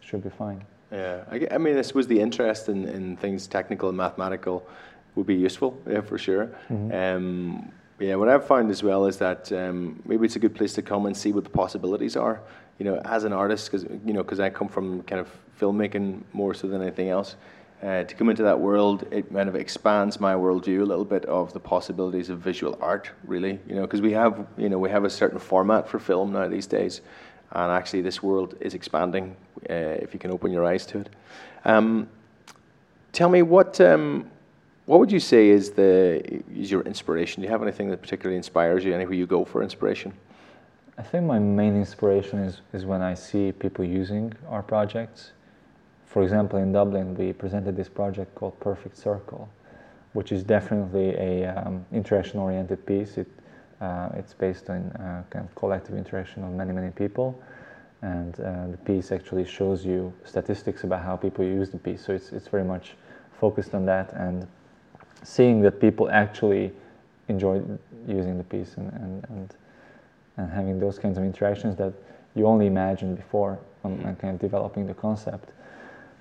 should 0.00 0.22
be 0.22 0.30
fine. 0.30 0.64
Yeah, 0.92 1.22
I, 1.30 1.46
I, 1.52 1.58
mean, 1.58 1.78
I 1.78 1.82
suppose 1.82 2.08
the 2.08 2.20
interest 2.20 2.68
in, 2.68 2.88
in 2.88 3.16
things 3.16 3.46
technical 3.46 3.88
and 3.88 3.96
mathematical 3.96 4.66
would 5.14 5.26
be 5.26 5.36
useful, 5.36 5.80
yeah, 5.88 6.00
for 6.00 6.18
sure. 6.18 6.46
Mm-hmm. 6.68 6.92
Um, 6.92 7.72
yeah, 8.00 8.16
what 8.16 8.28
I've 8.28 8.46
found 8.46 8.70
as 8.70 8.82
well 8.82 9.06
is 9.06 9.18
that 9.18 9.52
um, 9.52 10.02
maybe 10.04 10.24
it's 10.24 10.36
a 10.36 10.40
good 10.40 10.54
place 10.54 10.72
to 10.74 10.82
come 10.82 11.06
and 11.06 11.16
see 11.16 11.32
what 11.32 11.44
the 11.44 11.50
possibilities 11.50 12.16
are. 12.16 12.40
You 12.78 12.86
know, 12.86 12.96
as 13.04 13.24
an 13.24 13.32
artist, 13.32 13.70
because 13.70 13.84
you 14.04 14.14
know, 14.14 14.22
because 14.22 14.40
I 14.40 14.48
come 14.48 14.68
from 14.68 15.02
kind 15.02 15.20
of 15.20 15.28
filmmaking 15.60 16.22
more 16.32 16.54
so 16.54 16.66
than 16.66 16.80
anything 16.80 17.10
else. 17.10 17.36
Uh, 17.82 18.04
to 18.04 18.14
come 18.14 18.28
into 18.28 18.42
that 18.42 18.60
world, 18.60 19.06
it 19.10 19.32
kind 19.32 19.48
of 19.48 19.56
expands 19.56 20.20
my 20.20 20.34
worldview 20.34 20.82
a 20.82 20.84
little 20.84 21.04
bit 21.04 21.24
of 21.24 21.54
the 21.54 21.60
possibilities 21.60 22.28
of 22.28 22.38
visual 22.38 22.78
art, 22.82 23.10
really. 23.24 23.58
You 23.66 23.74
know, 23.74 23.82
because 23.82 24.02
we 24.02 24.12
have, 24.12 24.46
you 24.58 24.68
know, 24.68 24.78
we 24.78 24.90
have 24.90 25.04
a 25.04 25.10
certain 25.10 25.38
format 25.38 25.88
for 25.88 25.98
film 25.98 26.32
now 26.32 26.46
these 26.46 26.66
days, 26.66 27.00
and 27.52 27.72
actually 27.72 28.02
this 28.02 28.22
world 28.22 28.54
is 28.60 28.74
expanding 28.74 29.34
uh, 29.70 29.72
if 29.72 30.12
you 30.12 30.20
can 30.20 30.30
open 30.30 30.52
your 30.52 30.66
eyes 30.66 30.84
to 30.86 30.98
it. 30.98 31.08
Um, 31.64 32.06
tell 33.12 33.30
me 33.30 33.40
what 33.40 33.80
um, 33.80 34.30
what 34.84 35.00
would 35.00 35.10
you 35.10 35.20
say 35.20 35.48
is 35.48 35.70
the 35.70 36.42
is 36.54 36.70
your 36.70 36.82
inspiration? 36.82 37.40
Do 37.40 37.46
you 37.46 37.52
have 37.52 37.62
anything 37.62 37.88
that 37.88 38.02
particularly 38.02 38.36
inspires 38.36 38.84
you? 38.84 38.94
Anywhere 38.94 39.14
you 39.14 39.26
go 39.26 39.42
for 39.42 39.62
inspiration? 39.62 40.12
I 40.98 41.02
think 41.02 41.24
my 41.24 41.38
main 41.38 41.76
inspiration 41.76 42.40
is 42.40 42.60
is 42.74 42.84
when 42.84 43.00
I 43.00 43.14
see 43.14 43.52
people 43.52 43.86
using 43.86 44.34
our 44.50 44.62
projects 44.62 45.32
for 46.10 46.24
example, 46.24 46.58
in 46.58 46.72
Dublin, 46.72 47.14
we 47.14 47.32
presented 47.32 47.76
this 47.76 47.88
project 47.88 48.34
called 48.34 48.58
Perfect 48.58 48.96
Circle, 48.96 49.48
which 50.12 50.32
is 50.32 50.42
definitely 50.42 51.14
a 51.14 51.46
um, 51.46 51.86
interaction-oriented 51.92 52.84
piece. 52.84 53.16
It, 53.16 53.28
uh, 53.80 54.08
it's 54.14 54.34
based 54.34 54.70
on 54.70 54.90
uh, 54.98 55.22
kind 55.30 55.44
of 55.44 55.54
collective 55.54 55.96
interaction 55.96 56.42
of 56.42 56.50
many, 56.50 56.72
many 56.72 56.90
people, 56.90 57.40
and 58.02 58.34
uh, 58.40 58.66
the 58.72 58.76
piece 58.78 59.12
actually 59.12 59.44
shows 59.44 59.86
you 59.86 60.12
statistics 60.24 60.82
about 60.82 61.04
how 61.04 61.14
people 61.14 61.44
use 61.44 61.70
the 61.70 61.78
piece. 61.78 62.04
So 62.04 62.12
it's 62.12 62.32
it's 62.32 62.48
very 62.48 62.64
much 62.64 62.96
focused 63.38 63.72
on 63.72 63.86
that 63.86 64.12
and 64.14 64.48
seeing 65.22 65.60
that 65.60 65.80
people 65.80 66.10
actually 66.10 66.72
enjoy 67.28 67.62
using 68.08 68.36
the 68.36 68.44
piece 68.44 68.74
and, 68.78 68.92
and, 68.94 69.26
and, 69.28 69.54
and 70.38 70.50
having 70.50 70.80
those 70.80 70.98
kinds 70.98 71.18
of 71.18 71.24
interactions 71.24 71.76
that 71.76 71.92
you 72.34 72.46
only 72.46 72.66
imagined 72.66 73.16
before 73.16 73.60
when, 73.82 74.02
when 74.02 74.16
kind 74.16 74.34
of 74.34 74.40
developing 74.40 74.86
the 74.86 74.94
concept 74.94 75.50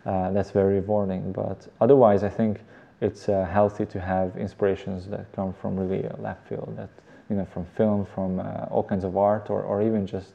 uh, 0.06 0.32
that's 0.32 0.52
very 0.52 0.76
rewarding. 0.76 1.32
But 1.32 1.68
otherwise, 1.82 2.24
I 2.24 2.30
think 2.30 2.62
it's 3.02 3.30
uh, 3.30 3.46
healthy 3.46 3.86
to 3.88 4.00
have 4.00 4.36
inspirations 4.38 5.08
that 5.08 5.32
come 5.34 5.54
from 5.54 5.78
really 5.78 6.08
left 6.18 6.48
field, 6.48 6.74
that 6.78 6.90
you 7.30 7.36
know, 7.36 7.46
from 7.46 7.66
film, 7.78 8.06
from 8.06 8.40
uh, 8.40 8.66
all 8.72 8.84
kinds 8.84 9.04
of 9.04 9.16
art, 9.16 9.50
or, 9.50 9.62
or 9.62 9.82
even 9.82 10.08
just, 10.08 10.32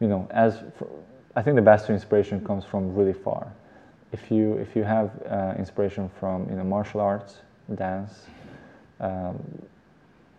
you 0.00 0.08
know, 0.08 0.28
as 0.30 0.62
for, 0.76 0.88
I 1.34 1.42
think 1.42 1.56
the 1.56 1.62
best 1.62 1.90
inspiration 1.90 2.44
comes 2.44 2.64
from 2.64 2.94
really 2.94 3.12
far. 3.12 3.52
If 4.12 4.30
you 4.30 4.54
if 4.54 4.76
you 4.76 4.84
have 4.84 5.10
uh, 5.28 5.54
inspiration 5.58 6.08
from 6.20 6.48
you 6.48 6.56
know 6.56 6.64
martial 6.64 7.00
arts, 7.00 7.40
dance, 7.74 8.26
um, 9.00 9.36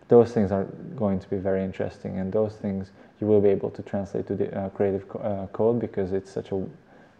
those 0.08 0.32
things 0.32 0.50
are 0.50 0.64
going 0.96 1.20
to 1.20 1.28
be 1.28 1.36
very 1.36 1.62
interesting, 1.62 2.18
and 2.18 2.32
those 2.32 2.54
things 2.56 2.90
you 3.20 3.26
will 3.26 3.40
be 3.40 3.50
able 3.50 3.70
to 3.70 3.82
translate 3.82 4.26
to 4.26 4.34
the 4.34 4.58
uh, 4.58 4.68
creative 4.70 5.08
co- 5.08 5.18
uh, 5.18 5.46
code 5.48 5.78
because 5.78 6.12
it's 6.12 6.30
such 6.30 6.50
a 6.50 6.64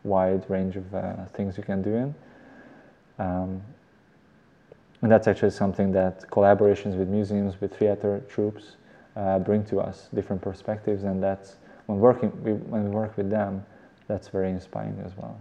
wide 0.05 0.49
range 0.49 0.77
of 0.77 0.95
uh, 0.95 1.25
things 1.35 1.57
you 1.57 1.65
can 1.65 1.83
do 1.83 1.95
in. 1.95 2.15
Um, 3.19 3.63
and 5.03 5.11
that's 5.13 5.29
actually 5.29 5.51
something 5.51 5.93
that 5.93 6.29
collaborations 6.31 6.97
with 6.97 7.09
museums, 7.09 7.61
with 7.61 7.75
theater 7.77 8.23
troupes, 8.29 8.77
uh, 9.17 9.39
bring 9.39 9.65
to 9.67 9.81
us 9.81 10.09
different 10.15 10.43
perspectives, 10.43 11.05
and 11.05 11.23
that's 11.23 11.57
when 11.87 11.99
working 11.99 12.31
we, 12.43 12.53
when 12.53 12.85
we 12.85 12.91
work 12.91 13.17
with 13.17 13.31
them, 13.31 13.65
that's 14.07 14.29
very 14.29 14.51
inspiring 14.51 15.01
as 15.05 15.13
well. 15.17 15.37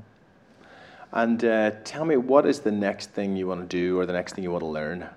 And 1.11 1.43
uh, 1.43 1.71
tell 1.83 2.05
me, 2.05 2.17
what 2.17 2.45
is 2.45 2.59
the 2.59 2.71
next 2.71 3.11
thing 3.11 3.35
you 3.35 3.47
want 3.47 3.61
to 3.61 3.67
do, 3.67 3.99
or 3.99 4.05
the 4.05 4.13
next 4.13 4.33
thing 4.33 4.43
you 4.43 4.51
want 4.51 4.63
to 4.63 4.67
learn? 4.67 5.07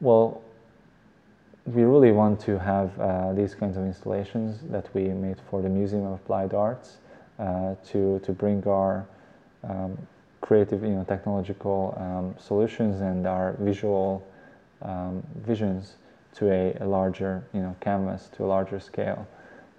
Well, 0.00 0.42
we 1.66 1.82
really 1.82 2.12
want 2.12 2.40
to 2.40 2.58
have 2.58 2.98
uh, 2.98 3.32
these 3.34 3.54
kinds 3.54 3.76
of 3.76 3.84
installations 3.84 4.60
that 4.70 4.88
we 4.94 5.08
made 5.08 5.36
for 5.50 5.60
the 5.60 5.68
Museum 5.68 6.06
of 6.06 6.14
Applied 6.14 6.54
Arts 6.54 6.98
to 7.38 8.20
to 8.22 8.32
bring 8.32 8.66
our 8.66 9.06
um, 9.64 9.96
creative, 10.40 10.82
you 10.82 10.90
know, 10.90 11.04
technological 11.04 11.96
um, 12.00 12.34
solutions 12.38 13.00
and 13.00 13.26
our 13.26 13.54
visual 13.58 14.26
um, 14.82 15.22
visions 15.36 15.96
to 16.34 16.50
a, 16.50 16.76
a, 16.80 16.86
larger, 16.86 17.44
you 17.52 17.60
know, 17.60 17.74
canvas 17.80 18.30
to 18.36 18.44
a 18.44 18.46
larger 18.46 18.78
scale. 18.78 19.26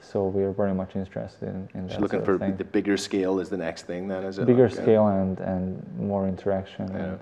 So 0.02 0.28
we 0.28 0.44
are 0.44 0.52
very 0.52 0.74
much 0.74 0.96
interested 0.96 1.50
in, 1.50 1.70
in 1.74 1.88
that. 1.88 1.96
So 1.96 2.00
looking 2.00 2.24
for 2.24 2.38
the 2.38 2.64
bigger 2.64 2.98
scale 2.98 3.40
is 3.40 3.50
the 3.50 3.58
next 3.58 3.84
thing, 3.84 4.08
then, 4.08 4.24
is 4.24 4.40
it? 4.40 4.46
Bigger 4.46 4.70
like, 4.70 4.78
scale 4.78 5.08
and 5.08 5.40
and 5.40 5.98
more 5.98 6.28
interaction 6.28 6.88
yeah. 6.88 6.98
and 6.98 7.20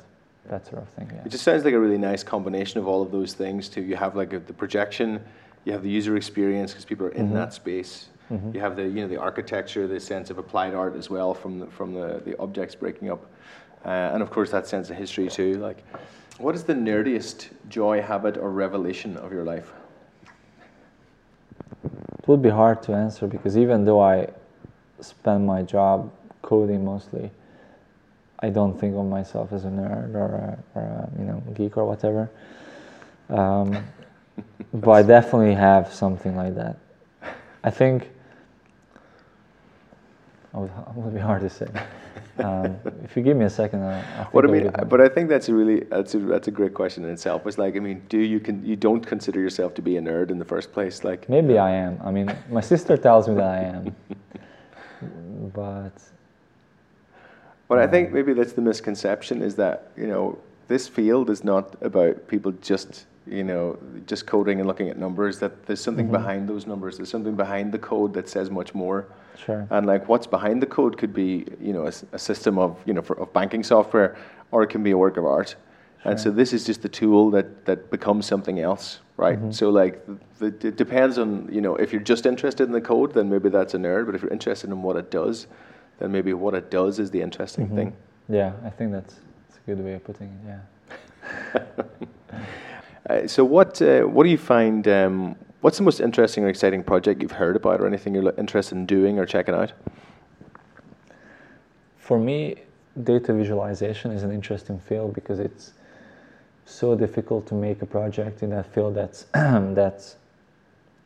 that 0.50 0.65
sort 0.65 0.82
of 0.82 0.89
thing. 0.89 1.10
Yeah. 1.13 1.23
It 1.26 1.30
just 1.30 1.43
sounds 1.43 1.65
like 1.65 1.73
a 1.73 1.80
really 1.80 1.97
nice 1.97 2.23
combination 2.23 2.80
of 2.80 2.88
all 2.88 3.02
of 3.02 3.12
those 3.12 3.34
things. 3.34 3.67
Too, 3.69 3.82
you 3.82 3.95
have 3.95 4.15
like 4.15 4.34
a, 4.34 4.39
the 4.39 4.54
projection, 4.54 5.19
you 5.65 5.71
have 5.73 5.84
the 5.84 5.89
user 5.89 6.15
experience 6.15 6.71
because 6.71 6.86
people 6.86 7.08
are 7.08 7.12
in 7.12 7.28
mm-hmm. 7.28 7.36
that 7.36 7.54
space. 7.54 8.10
Mm-hmm. 8.32 8.56
You 8.56 8.60
have 8.60 8.76
the 8.76 8.84
you 8.84 9.02
know 9.02 9.08
the 9.08 9.18
architecture, 9.18 9.88
the 9.88 10.00
sense 10.00 10.30
of 10.30 10.38
applied 10.38 10.74
art 10.74 10.96
as 10.96 11.10
well 11.10 11.34
from 11.34 11.60
the, 11.60 11.68
from 11.68 11.94
the, 11.94 12.22
the 12.26 12.38
objects 12.40 12.76
breaking 12.76 13.10
up, 13.10 13.26
uh, 13.86 13.90
and 13.90 14.22
of 14.22 14.32
course 14.32 14.52
that 14.52 14.68
sense 14.68 14.90
of 14.90 14.98
history 14.98 15.30
too. 15.30 15.54
Like, 15.56 15.82
what 16.38 16.54
is 16.54 16.63
the 16.63 16.74
nerdiest 16.74 17.48
joy, 17.70 18.02
habit, 18.02 18.38
or 18.38 18.52
revelation 18.52 19.16
of 19.18 19.32
your 19.32 19.46
life? 19.46 19.72
It 21.84 22.28
would 22.28 22.42
be 22.42 22.50
hard 22.50 22.84
to 22.84 22.94
answer 22.94 23.28
because 23.28 23.58
even 23.58 23.86
though 23.86 24.02
I 24.02 24.28
spend 25.00 25.48
my 25.48 25.62
job 25.62 26.12
coding 26.42 26.84
mostly, 26.84 27.32
I 28.40 28.50
don't 28.50 28.78
think 28.78 28.96
of 28.98 29.06
myself 29.06 29.54
as 29.54 29.63
a 29.63 29.70
nerd 29.70 30.13
or 30.16 30.26
a, 30.76 30.80
or 30.80 30.84
a 30.84 31.10
you 31.18 31.26
know 31.26 31.42
geek 31.56 31.78
or 31.78 31.86
whatever. 31.86 32.30
Um, 33.30 33.86
but 34.74 34.92
I 34.92 35.02
definitely 35.02 35.56
have 35.56 35.94
something 35.94 36.36
like 36.36 36.56
that. 36.56 36.76
I 37.63 37.70
think 37.70 38.10
would 40.60 41.13
be 41.13 41.20
hard 41.20 41.41
to 41.41 41.50
say. 41.50 41.67
Um, 42.39 42.78
if 43.04 43.17
you 43.17 43.24
give 43.24 43.36
me 43.36 43.46
a 43.46 43.50
second, 43.50 43.84
I, 43.84 44.00
I 44.00 44.24
what 44.32 44.46
I 44.46 44.48
mean, 44.48 44.72
but 44.88 45.02
I 45.02 45.10
think 45.10 45.28
that's 45.28 45.50
a 45.50 45.56
really 45.56 45.82
that's 45.82 46.13
a, 46.13 46.20
that's 46.20 46.48
a 46.48 46.52
great 46.52 46.74
question 46.74 47.04
in 47.04 47.10
itself. 47.10 47.48
It's 47.48 47.58
like 47.58 47.76
I 47.76 47.80
mean, 47.80 48.04
do 48.10 48.20
you 48.20 48.39
can 48.39 48.63
you 48.63 48.76
don't 48.76 49.06
consider 49.06 49.39
yourself 49.39 49.74
to 49.76 49.82
be 49.82 49.98
a 49.98 50.02
nerd 50.02 50.30
in 50.30 50.38
the 50.38 50.46
first 50.46 50.72
place? 50.72 51.04
Like 51.04 51.28
maybe 51.30 51.58
I 51.58 51.72
am. 51.72 52.00
I 52.04 52.12
mean, 52.12 52.32
my 52.50 52.62
sister 52.62 52.96
tells 52.96 53.28
me 53.28 53.36
that 53.36 53.43
I 53.43 53.60
am, 53.63 53.96
but. 55.54 55.93
But 57.67 57.80
um, 57.80 57.84
I 57.84 57.88
think 57.88 58.13
maybe 58.13 58.34
that's 58.34 58.54
the 58.54 58.62
misconception 58.62 59.41
is 59.41 59.56
that 59.56 59.91
you 59.98 60.08
know 60.08 60.38
this 60.67 60.88
field 60.88 61.30
is 61.30 61.43
not 61.43 61.76
about 61.82 62.28
people 62.28 62.52
just 62.62 63.06
you 63.26 63.43
know 63.43 63.78
just 64.06 64.28
coding 64.28 64.60
and 64.60 64.67
looking 64.67 64.89
at 64.89 64.98
numbers. 64.98 65.39
That 65.39 65.65
there's 65.65 65.82
something 65.82 66.06
mm-hmm. 66.06 66.13
behind 66.13 66.48
those 66.48 66.67
numbers. 66.67 66.98
There's 66.98 67.10
something 67.10 67.36
behind 67.36 67.72
the 67.72 67.80
code 67.80 68.13
that 68.13 68.30
says 68.30 68.50
much 68.52 68.76
more. 68.76 69.08
Sure. 69.38 69.67
And 69.69 69.86
like 69.86 70.08
what's 70.08 70.28
behind 70.28 70.62
the 70.62 70.65
code 70.65 70.97
could 70.97 71.13
be, 71.13 71.45
you 71.62 71.73
know, 71.73 71.86
a, 71.86 71.93
a 72.13 72.19
system 72.19 72.58
of, 72.58 72.78
you 72.86 72.93
know, 72.93 73.02
for, 73.02 73.19
of 73.19 73.32
banking 73.34 73.63
software, 73.63 74.17
or 74.52 74.63
it 74.63 74.69
can 74.69 74.84
be 74.84 74.91
a 74.91 74.97
work 74.97 75.17
of 75.17 75.26
art. 75.26 75.56
Sure. 76.04 76.12
And 76.12 76.19
so 76.19 76.32
this 76.32 76.54
is 76.54 76.65
just 76.65 76.84
a 76.86 76.89
tool 76.89 77.32
that, 77.32 77.65
that 77.65 77.89
becomes 77.91 78.26
something 78.26 78.60
else, 78.60 79.00
right? 79.17 79.38
Mm-hmm. 79.38 79.52
So 79.52 79.69
like, 79.69 80.06
the, 80.39 80.52
the, 80.52 80.67
it 80.67 80.78
depends 80.78 81.17
on, 81.17 81.50
you 81.52 81.62
know, 81.62 81.76
if 81.76 81.91
you're 81.91 82.02
just 82.02 82.26
interested 82.26 82.63
in 82.63 82.71
the 82.71 82.82
code, 82.82 83.13
then 83.13 83.30
maybe 83.30 83.50
that's 83.50 83.73
a 83.73 83.78
nerd. 83.78 84.06
But 84.06 84.15
if 84.15 84.21
you're 84.21 84.32
interested 84.32 84.69
in 84.69 84.82
what 84.82 84.95
it 84.95 85.12
does, 85.12 85.47
then 86.00 86.12
maybe 86.12 86.34
what 86.34 86.54
it 86.54 86.69
does 86.69 87.00
is 87.00 87.12
the 87.12 87.21
interesting 87.21 87.65
mm-hmm. 87.65 87.76
thing. 87.76 87.97
Yeah, 88.30 88.54
I 88.63 88.69
think 88.69 88.91
that's, 88.91 89.15
that's 89.15 89.60
a 89.65 89.76
good 89.76 89.84
way 89.84 89.93
of 89.93 90.04
putting 90.04 90.28
it. 90.28 90.45
Yeah. 90.45 90.60
uh, 93.10 93.28
so 93.28 93.43
what 93.43 93.82
uh, 93.82 94.02
what 94.02 94.23
do 94.23 94.30
you 94.30 94.38
find? 94.38 94.88
Um, 94.88 95.36
What's 95.62 95.78
the 95.78 95.84
most 95.84 96.00
interesting 96.00 96.43
or 96.43 96.50
exciting 96.50 96.84
project 96.84 97.22
you've 97.22 97.32
heard 97.32 97.56
about, 97.56 97.82
or 97.82 97.88
anything 97.88 98.13
you're 98.13 98.32
interested 98.38 98.76
in 98.76 98.86
doing 98.86 99.17
or 99.17 99.26
checking 99.26 99.56
out? 99.56 99.74
For 101.98 102.20
me, 102.20 102.58
data 103.04 103.34
visualization 103.34 104.12
is 104.12 104.22
an 104.22 104.32
interesting 104.32 104.80
field 104.80 105.15
because 105.15 105.39
it's 105.39 105.74
so 106.65 106.96
difficult 106.96 107.48
to 107.48 107.56
make 107.56 107.82
a 107.82 107.88
project 107.88 108.43
in 108.43 108.52
that 108.52 108.72
field 108.72 108.93
that's 108.93 109.24
that's 109.34 110.17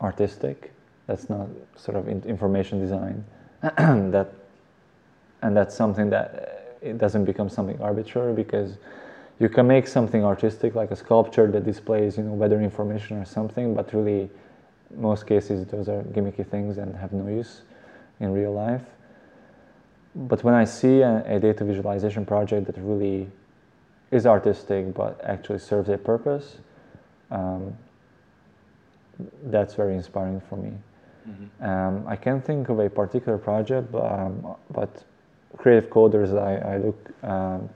artistic, 0.02 0.72
that's 1.06 1.30
not 1.30 1.48
sort 1.76 1.96
of 1.96 2.06
information 2.26 2.78
design, 2.78 3.24
that 3.62 4.34
and 5.40 5.56
that's 5.56 5.74
something 5.74 6.10
that 6.10 6.34
uh, 6.34 6.88
it 6.88 6.98
doesn't 6.98 7.24
become 7.24 7.48
something 7.48 7.80
arbitrary 7.80 8.34
because 8.34 8.76
you 9.38 9.48
can 9.48 9.66
make 9.66 9.86
something 9.86 10.24
artistic 10.24 10.74
like 10.74 10.90
a 10.90 10.96
sculpture 10.96 11.50
that 11.50 11.64
displays 11.64 12.16
you 12.16 12.22
know 12.22 12.32
weather 12.32 12.60
information 12.60 13.16
or 13.16 13.24
something 13.24 13.74
but 13.74 13.92
really 13.92 14.30
most 14.96 15.26
cases 15.26 15.66
those 15.66 15.88
are 15.88 16.02
gimmicky 16.14 16.46
things 16.46 16.78
and 16.78 16.94
have 16.96 17.12
no 17.12 17.28
use 17.28 17.62
in 18.20 18.32
real 18.32 18.52
life. 18.52 18.82
But 20.14 20.44
when 20.44 20.54
I 20.54 20.64
see 20.64 21.00
a, 21.00 21.24
a 21.26 21.40
data 21.40 21.64
visualization 21.64 22.26
project 22.26 22.66
that 22.66 22.76
really 22.78 23.28
is 24.10 24.26
artistic 24.26 24.94
but 24.94 25.20
actually 25.24 25.58
serves 25.58 25.88
a 25.88 25.96
purpose, 25.96 26.58
um, 27.30 27.76
that's 29.44 29.74
very 29.74 29.94
inspiring 29.94 30.40
for 30.48 30.56
me. 30.56 30.72
Mm-hmm. 31.28 31.64
Um, 31.64 32.04
I 32.06 32.16
can't 32.16 32.44
think 32.44 32.68
of 32.68 32.78
a 32.78 32.90
particular 32.90 33.38
project, 33.38 33.92
but, 33.92 34.04
um, 34.04 34.54
but 34.70 35.04
creative 35.56 35.88
coders 35.90 36.36
I, 36.36 36.74
I 36.74 36.78
look 36.78 37.10
um, 37.22 37.68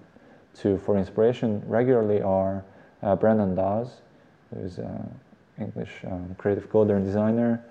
to 0.60 0.78
for 0.78 0.96
inspiration 0.96 1.62
regularly 1.66 2.22
are 2.22 2.64
uh, 3.02 3.14
Brendan 3.14 3.54
Dawes, 3.54 4.00
who's 4.52 4.78
uh, 4.78 5.02
English 5.58 5.90
um, 6.06 6.34
creative 6.38 6.70
coder 6.70 6.96
and 6.96 7.04
designer. 7.04 7.62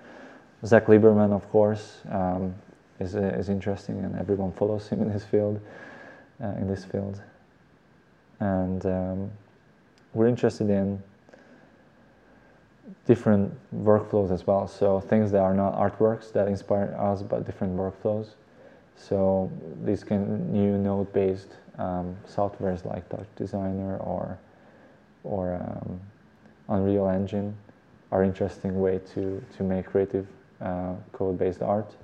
Zach 0.64 0.86
Lieberman, 0.86 1.32
of 1.32 1.48
course, 1.50 1.98
um, 2.10 2.54
is, 2.98 3.14
uh, 3.14 3.20
is 3.38 3.48
interesting, 3.48 3.98
and 4.04 4.16
everyone 4.16 4.52
follows 4.52 4.88
him 4.88 5.02
in 5.02 5.10
his 5.10 5.24
field, 5.24 5.60
uh, 6.42 6.48
in 6.58 6.66
this 6.66 6.84
field. 6.84 7.20
And 8.40 8.84
um, 8.86 9.30
we're 10.14 10.26
interested 10.26 10.70
in 10.70 11.02
different 13.06 13.52
workflows 13.74 14.30
as 14.30 14.46
well. 14.46 14.66
So 14.66 15.00
things 15.00 15.30
that 15.32 15.40
are 15.40 15.54
not 15.54 15.74
artworks 15.74 16.32
that 16.32 16.48
inspire 16.48 16.96
us, 16.98 17.22
but 17.22 17.44
different 17.44 17.76
workflows. 17.76 18.28
So 18.96 19.50
these 19.84 20.02
can 20.02 20.52
new 20.52 20.78
node-based 20.78 21.50
um, 21.78 22.16
softwares 22.26 22.84
like 22.84 23.08
Touch 23.08 23.26
Designer 23.36 23.98
or 23.98 24.38
or 25.24 25.54
um, 25.54 26.00
Unreal 26.68 27.08
Engine 27.08 27.54
are 28.12 28.22
interesting 28.22 28.80
way 28.80 29.00
to, 29.14 29.42
to 29.56 29.62
make 29.62 29.86
creative 29.86 30.26
uh, 30.60 30.94
code-based 31.12 31.62
art. 31.62 31.94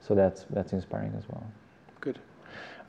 So 0.00 0.14
that's 0.14 0.44
that's 0.50 0.72
inspiring 0.72 1.14
as 1.16 1.24
well. 1.28 1.44
Good. 2.00 2.18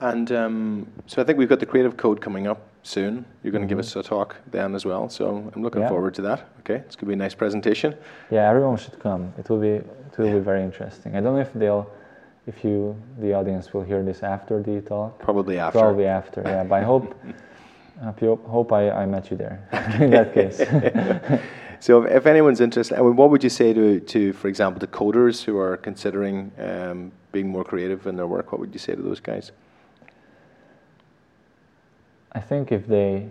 And 0.02 0.32
um, 0.34 0.88
so 1.08 1.22
I 1.22 1.26
think 1.26 1.38
we've 1.38 1.48
got 1.48 1.60
the 1.60 1.66
creative 1.66 1.96
code 1.96 2.20
coming 2.20 2.48
up 2.48 2.62
soon. 2.84 3.26
You're 3.42 3.52
going 3.52 3.62
to 3.62 3.66
mm-hmm. 3.66 3.70
give 3.70 3.80
us 3.80 3.96
a 3.96 4.04
talk 4.04 4.36
then 4.52 4.76
as 4.76 4.86
well. 4.86 5.10
So 5.10 5.50
I'm 5.56 5.64
looking 5.64 5.82
yeah. 5.82 5.90
forward 5.90 6.14
to 6.16 6.22
that. 6.24 6.50
Okay, 6.60 6.76
it's 6.76 6.96
going 6.96 7.06
to 7.06 7.06
be 7.08 7.14
a 7.14 7.18
nice 7.18 7.34
presentation. 7.34 7.96
Yeah, 8.30 8.50
everyone 8.50 8.78
should 8.78 9.00
come. 9.00 9.34
It 9.38 9.50
will 9.50 9.60
be 9.60 9.68
it 9.68 10.18
will 10.18 10.34
be 10.34 10.40
very 10.40 10.62
interesting. 10.64 11.16
I 11.16 11.22
don't 11.22 11.36
know 11.36 11.42
if 11.42 11.54
they'll 11.54 11.90
if 12.48 12.64
you 12.64 12.96
the 13.20 13.34
audience 13.34 13.74
will 13.74 13.84
hear 13.84 14.04
this 14.04 14.22
after 14.22 14.62
the 14.62 14.82
talk. 14.82 15.18
Probably 15.20 15.58
after. 15.58 15.80
Probably 15.80 16.06
after. 16.06 16.42
Yeah, 16.46 16.64
but 16.64 16.76
I 16.76 16.84
hope. 16.84 17.16
I 18.02 18.12
hope 18.20 18.74
I, 18.74 18.92
I 18.92 19.06
met 19.06 19.32
you 19.32 19.38
there 19.38 19.70
in 20.02 20.10
that 20.10 20.34
case. 20.34 20.60
So 21.80 22.04
if, 22.04 22.12
if, 22.12 22.26
anyone's 22.26 22.62
interested, 22.62 22.98
I 22.98 23.02
mean, 23.02 23.16
what 23.16 23.30
would 23.30 23.44
you 23.44 23.50
say 23.50 23.74
to, 23.74 24.00
to 24.00 24.34
for 24.34 24.48
example, 24.48 24.80
the 24.80 24.88
coders 24.88 25.44
who 25.44 25.58
are 25.58 25.78
considering 25.78 26.52
um, 26.60 27.12
being 27.32 27.50
more 27.50 27.64
creative 27.64 28.08
in 28.08 28.16
their 28.16 28.28
work? 28.28 28.52
What 28.52 28.60
would 28.62 28.74
you 28.74 28.80
say 28.80 28.96
to 28.96 29.02
those 29.02 29.20
guys? 29.20 29.52
I 32.32 32.40
think 32.42 32.72
if 32.72 32.86
they 32.86 33.30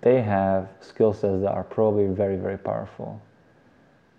they 0.00 0.20
have 0.20 0.68
skill 0.80 1.12
sets 1.12 1.42
that 1.42 1.52
are 1.52 1.62
probably 1.62 2.06
very 2.06 2.36
very 2.36 2.58
powerful, 2.58 3.20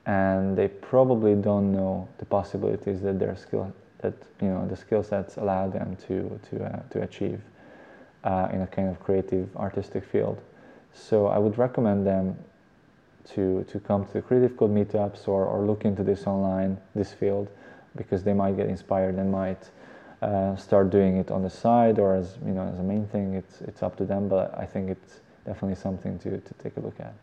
and 0.06 0.58
they 0.58 0.67
probably 0.67 1.36
don't 1.36 1.73
know 1.73 2.08
the 2.19 2.25
possibilities 2.25 3.01
that 3.01 3.19
their 3.19 3.36
skill 3.36 3.73
that 3.99 4.13
you 4.41 4.47
know 4.47 4.67
the 4.67 4.75
skill 4.75 5.03
sets 5.03 5.38
allow 5.38 5.67
them 5.67 5.97
to 6.08 6.39
to 6.49 6.63
uh, 6.63 6.80
to 6.91 7.01
achieve 7.01 7.41
uh, 8.23 8.47
in 8.53 8.62
a 8.62 8.67
kind 8.67 8.89
of 8.89 8.99
creative 8.99 9.49
artistic 9.58 10.06
field 10.06 10.39
So 10.93 11.28
I 11.28 11.38
would 11.38 11.58
recommend 11.58 12.06
them 12.06 12.38
to, 13.34 13.65
to 13.69 13.80
come 13.80 14.06
to 14.06 14.13
the 14.13 14.21
Creative 14.21 14.56
Code 14.56 14.73
meetups 14.73 15.28
or, 15.28 15.45
or 15.45 15.65
look 15.65 15.86
into 15.86 16.04
this 16.04 16.28
online, 16.28 16.78
this 16.95 17.13
field, 17.13 17.50
because 17.95 18.23
they 18.23 18.34
might 18.34 18.56
get 18.58 18.67
inspired 18.67 19.15
and 19.15 19.32
might 19.32 19.69
uh, 20.21 20.56
start 20.56 20.89
doing 20.89 21.17
it 21.17 21.30
on 21.30 21.43
the 21.43 21.50
side 21.50 22.00
or 22.00 22.15
as 22.15 22.38
you 22.45 22.52
know 22.52 22.63
as 22.63 22.80
a 22.80 22.84
main 22.84 23.06
thing. 23.08 23.36
It's 23.36 23.62
it's 23.62 23.84
up 23.84 23.95
to 23.97 24.06
them, 24.06 24.28
but 24.28 24.58
I 24.58 24.65
think 24.65 24.89
it's 24.89 25.19
definitely 25.45 25.76
something 25.76 26.17
to, 26.19 26.39
to 26.39 26.54
take 26.56 26.78
a 26.78 26.80
look 26.80 27.00
at. 27.00 27.13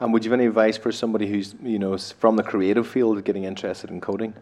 And 0.00 0.12
would 0.12 0.24
you 0.24 0.30
have 0.30 0.40
any 0.40 0.48
advice 0.48 0.76
for 0.76 0.90
somebody 0.90 1.28
who's 1.28 1.54
you 1.62 1.78
know 1.78 1.96
from 1.96 2.36
the 2.36 2.42
creative 2.42 2.86
field 2.86 3.22
getting 3.24 3.44
interested 3.44 3.90
in 3.90 4.00
coding? 4.00 4.34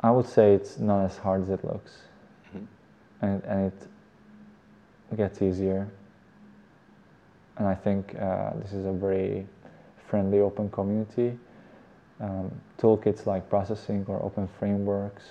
I 0.00 0.10
would 0.10 0.26
say 0.26 0.54
it's 0.54 0.78
not 0.78 1.04
as 1.04 1.16
hard 1.16 1.42
as 1.42 1.50
it 1.50 1.64
looks, 1.64 1.92
mm-hmm. 2.48 2.64
and 3.24 3.44
and 3.44 3.72
it 5.12 5.16
gets 5.16 5.40
easier. 5.42 5.88
And 7.58 7.66
I 7.66 7.74
think 7.74 8.14
uh, 8.20 8.50
this 8.56 8.72
is 8.72 8.86
a 8.86 8.92
very 8.92 9.46
friendly, 10.08 10.40
open 10.40 10.70
community. 10.70 11.38
Um, 12.20 12.50
toolkits 12.78 13.26
like 13.26 13.48
processing 13.50 14.04
or 14.08 14.22
open 14.22 14.48
frameworks 14.58 15.24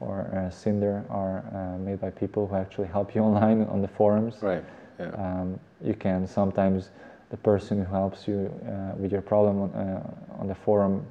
or 0.00 0.30
uh, 0.34 0.50
Cinder 0.50 1.04
are 1.10 1.44
uh, 1.54 1.78
made 1.78 2.00
by 2.00 2.10
people 2.10 2.46
who 2.46 2.56
actually 2.56 2.88
help 2.88 3.14
you 3.14 3.22
online 3.28 3.62
on 3.64 3.82
the 3.82 3.88
forums. 3.88 4.42
Right. 4.42 4.64
Yeah. 4.98 5.10
Um, 5.10 5.60
you 5.82 5.94
can 5.94 6.26
sometimes 6.26 6.90
the 7.30 7.36
person 7.36 7.84
who 7.84 7.90
helps 7.92 8.26
you 8.26 8.52
uh, 8.66 8.96
with 8.96 9.12
your 9.12 9.22
problem 9.22 9.62
on, 9.62 9.70
uh, 9.70 10.40
on, 10.40 10.48
the 10.48 10.54
forum 10.54 11.06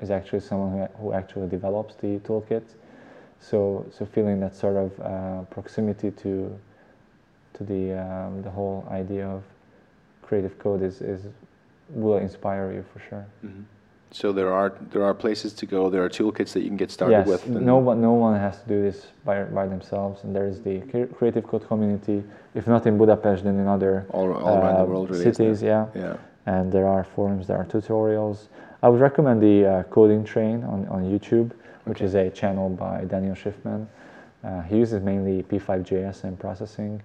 is 0.00 0.10
actually 0.10 0.40
someone 0.40 0.72
who, 0.72 0.84
who 0.98 1.12
actually 1.12 1.48
develops 1.48 1.94
the 1.94 2.18
toolkit. 2.18 2.62
So 3.40 3.86
so 3.90 4.04
feeling 4.06 4.40
that 4.40 4.54
sort 4.54 4.76
of 4.76 5.00
uh, 5.00 5.42
proximity 5.42 6.10
to 6.10 6.58
to 7.54 7.64
the 7.64 7.98
um, 7.98 8.42
the 8.42 8.50
whole 8.50 8.86
idea 8.90 9.26
of 9.26 9.42
creative 10.26 10.58
code 10.58 10.82
is, 10.82 11.00
is 11.00 11.22
will 11.90 12.18
inspire 12.18 12.72
you 12.72 12.84
for 12.92 13.00
sure. 13.08 13.26
Mm-hmm. 13.44 13.62
So 14.12 14.32
there 14.32 14.52
are 14.52 14.72
there 14.92 15.04
are 15.04 15.14
places 15.14 15.52
to 15.54 15.66
go. 15.66 15.90
There 15.90 16.04
are 16.04 16.08
toolkits 16.08 16.52
that 16.52 16.60
you 16.60 16.68
can 16.68 16.76
get 16.76 16.90
started 16.90 17.26
yes, 17.26 17.26
with. 17.26 17.48
no 17.48 17.76
one 17.76 18.00
no 18.00 18.12
one 18.12 18.38
has 18.38 18.62
to 18.62 18.68
do 18.68 18.80
this 18.80 19.08
by 19.24 19.42
by 19.44 19.66
themselves. 19.66 20.24
And 20.24 20.34
there 20.34 20.46
is 20.46 20.62
the 20.62 20.80
Creative 21.18 21.46
Code 21.46 21.66
community. 21.66 22.22
If 22.54 22.66
not 22.66 22.86
in 22.86 22.96
Budapest, 22.96 23.44
then 23.44 23.58
in 23.58 23.66
other 23.66 24.06
all, 24.10 24.32
all 24.32 24.56
uh, 24.56 24.60
around 24.60 24.74
the 24.74 24.82
um, 24.82 24.88
world, 24.88 25.10
really, 25.10 25.24
cities. 25.24 25.62
Yeah. 25.62 25.86
Yeah. 25.94 26.16
And 26.46 26.72
there 26.72 26.86
are 26.86 27.02
forums. 27.02 27.48
There 27.48 27.58
are 27.58 27.64
tutorials. 27.64 28.46
I 28.82 28.88
would 28.88 29.00
recommend 29.00 29.42
the 29.42 29.66
uh, 29.66 29.82
Coding 29.84 30.24
Train 30.24 30.62
on 30.64 30.86
on 30.88 31.04
YouTube, 31.04 31.50
which 31.84 31.98
okay. 31.98 32.06
is 32.06 32.14
a 32.14 32.30
channel 32.30 32.68
by 32.70 33.04
Daniel 33.04 33.34
Shiffman. 33.34 33.86
Uh, 34.44 34.62
he 34.62 34.76
uses 34.76 35.02
mainly 35.02 35.42
P5JS 35.42 36.24
and 36.24 36.38
processing, 36.38 37.02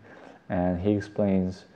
and 0.50 0.80
he 0.80 0.92
explains 0.92 1.64
uh, 1.64 1.71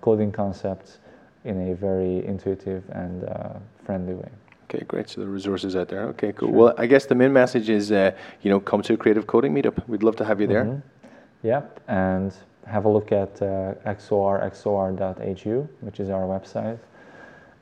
coding 0.00 0.32
concepts 0.32 0.98
in 1.44 1.70
a 1.70 1.74
very 1.74 2.24
intuitive 2.26 2.82
and 2.90 3.24
uh, 3.24 3.54
friendly 3.84 4.14
way. 4.14 4.28
Okay, 4.64 4.84
great. 4.84 5.08
So 5.08 5.20
the 5.20 5.26
resources 5.26 5.74
out 5.74 5.88
there. 5.88 6.04
Okay, 6.08 6.32
cool. 6.32 6.48
Sure. 6.48 6.56
Well, 6.56 6.74
I 6.78 6.86
guess 6.86 7.06
the 7.06 7.14
main 7.14 7.32
message 7.32 7.68
is, 7.68 7.90
uh, 7.90 8.12
you 8.42 8.50
know, 8.50 8.60
come 8.60 8.82
to 8.82 8.94
a 8.94 8.96
creative 8.96 9.26
coding 9.26 9.52
meetup. 9.52 9.86
We'd 9.88 10.02
love 10.02 10.16
to 10.16 10.24
have 10.24 10.40
you 10.40 10.46
there. 10.46 10.64
Mm-hmm. 10.64 11.46
Yep, 11.46 11.80
and 11.88 12.32
have 12.66 12.84
a 12.84 12.88
look 12.88 13.10
at 13.10 13.42
uh, 13.42 13.74
XOR, 13.86 14.48
xor.hu, 14.52 15.68
which 15.80 15.98
is 15.98 16.10
our 16.10 16.22
website. 16.22 16.78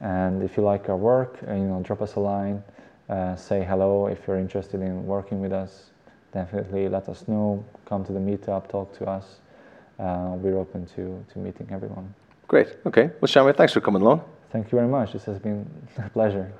And 0.01 0.42
if 0.42 0.57
you 0.57 0.62
like 0.62 0.88
our 0.88 0.97
work, 0.97 1.38
uh, 1.49 1.55
you 1.55 1.61
know, 1.61 1.81
drop 1.83 2.03
us 2.03 2.16
a 2.16 2.21
line, 2.21 2.62
uh, 3.09 3.37
say 3.37 3.64
hello 3.64 4.09
if 4.09 4.27
you're 4.27 4.38
interested 4.38 4.81
in 4.83 5.07
working 5.07 5.40
with 5.40 5.53
us. 5.53 5.90
Definitely 6.35 6.88
let 6.88 7.09
us 7.09 7.27
know. 7.27 7.64
Come 7.87 8.05
to 8.05 8.12
the 8.12 8.21
meetup, 8.21 8.68
talk 8.68 8.97
to 8.99 9.07
us. 9.07 9.40
Uh, 9.99 10.35
we're 10.37 10.57
open 10.59 10.87
to, 10.87 11.25
to 11.33 11.39
meeting 11.39 11.69
everyone. 11.71 12.15
Great. 12.47 12.77
Okay. 12.87 13.11
Well, 13.21 13.29
Shamit, 13.29 13.57
thanks 13.57 13.73
for 13.73 13.81
coming 13.81 14.03
along. 14.03 14.23
Thank 14.51 14.73
you 14.73 14.79
very 14.79 14.89
much. 14.89 15.13
This 15.13 15.25
has 15.25 15.39
been 15.39 15.69
a 15.99 16.09
pleasure. 16.09 16.53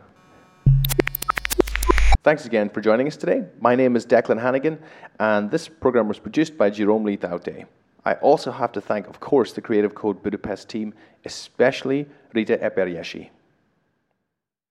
Thanks 2.25 2.45
again 2.45 2.69
for 2.69 2.81
joining 2.81 3.07
us 3.07 3.17
today. 3.17 3.45
My 3.61 3.75
name 3.75 3.97
is 3.97 4.05
Declan 4.05 4.41
Hannigan, 4.41 4.79
and 5.19 5.51
this 5.51 5.69
program 5.69 6.09
was 6.09 6.19
produced 6.19 6.59
by 6.59 6.69
Jerome 6.69 7.05
Leithoute. 7.05 7.67
I 8.05 8.15
also 8.15 8.51
have 8.51 8.73
to 8.73 8.81
thank, 8.81 9.07
of 9.07 9.21
course, 9.21 9.53
the 9.53 9.61
Creative 9.61 9.95
Code 9.95 10.23
Budapest 10.23 10.69
team, 10.69 10.93
especially 11.25 12.07
Rita 12.35 12.59
Eperjesi. 12.59 13.31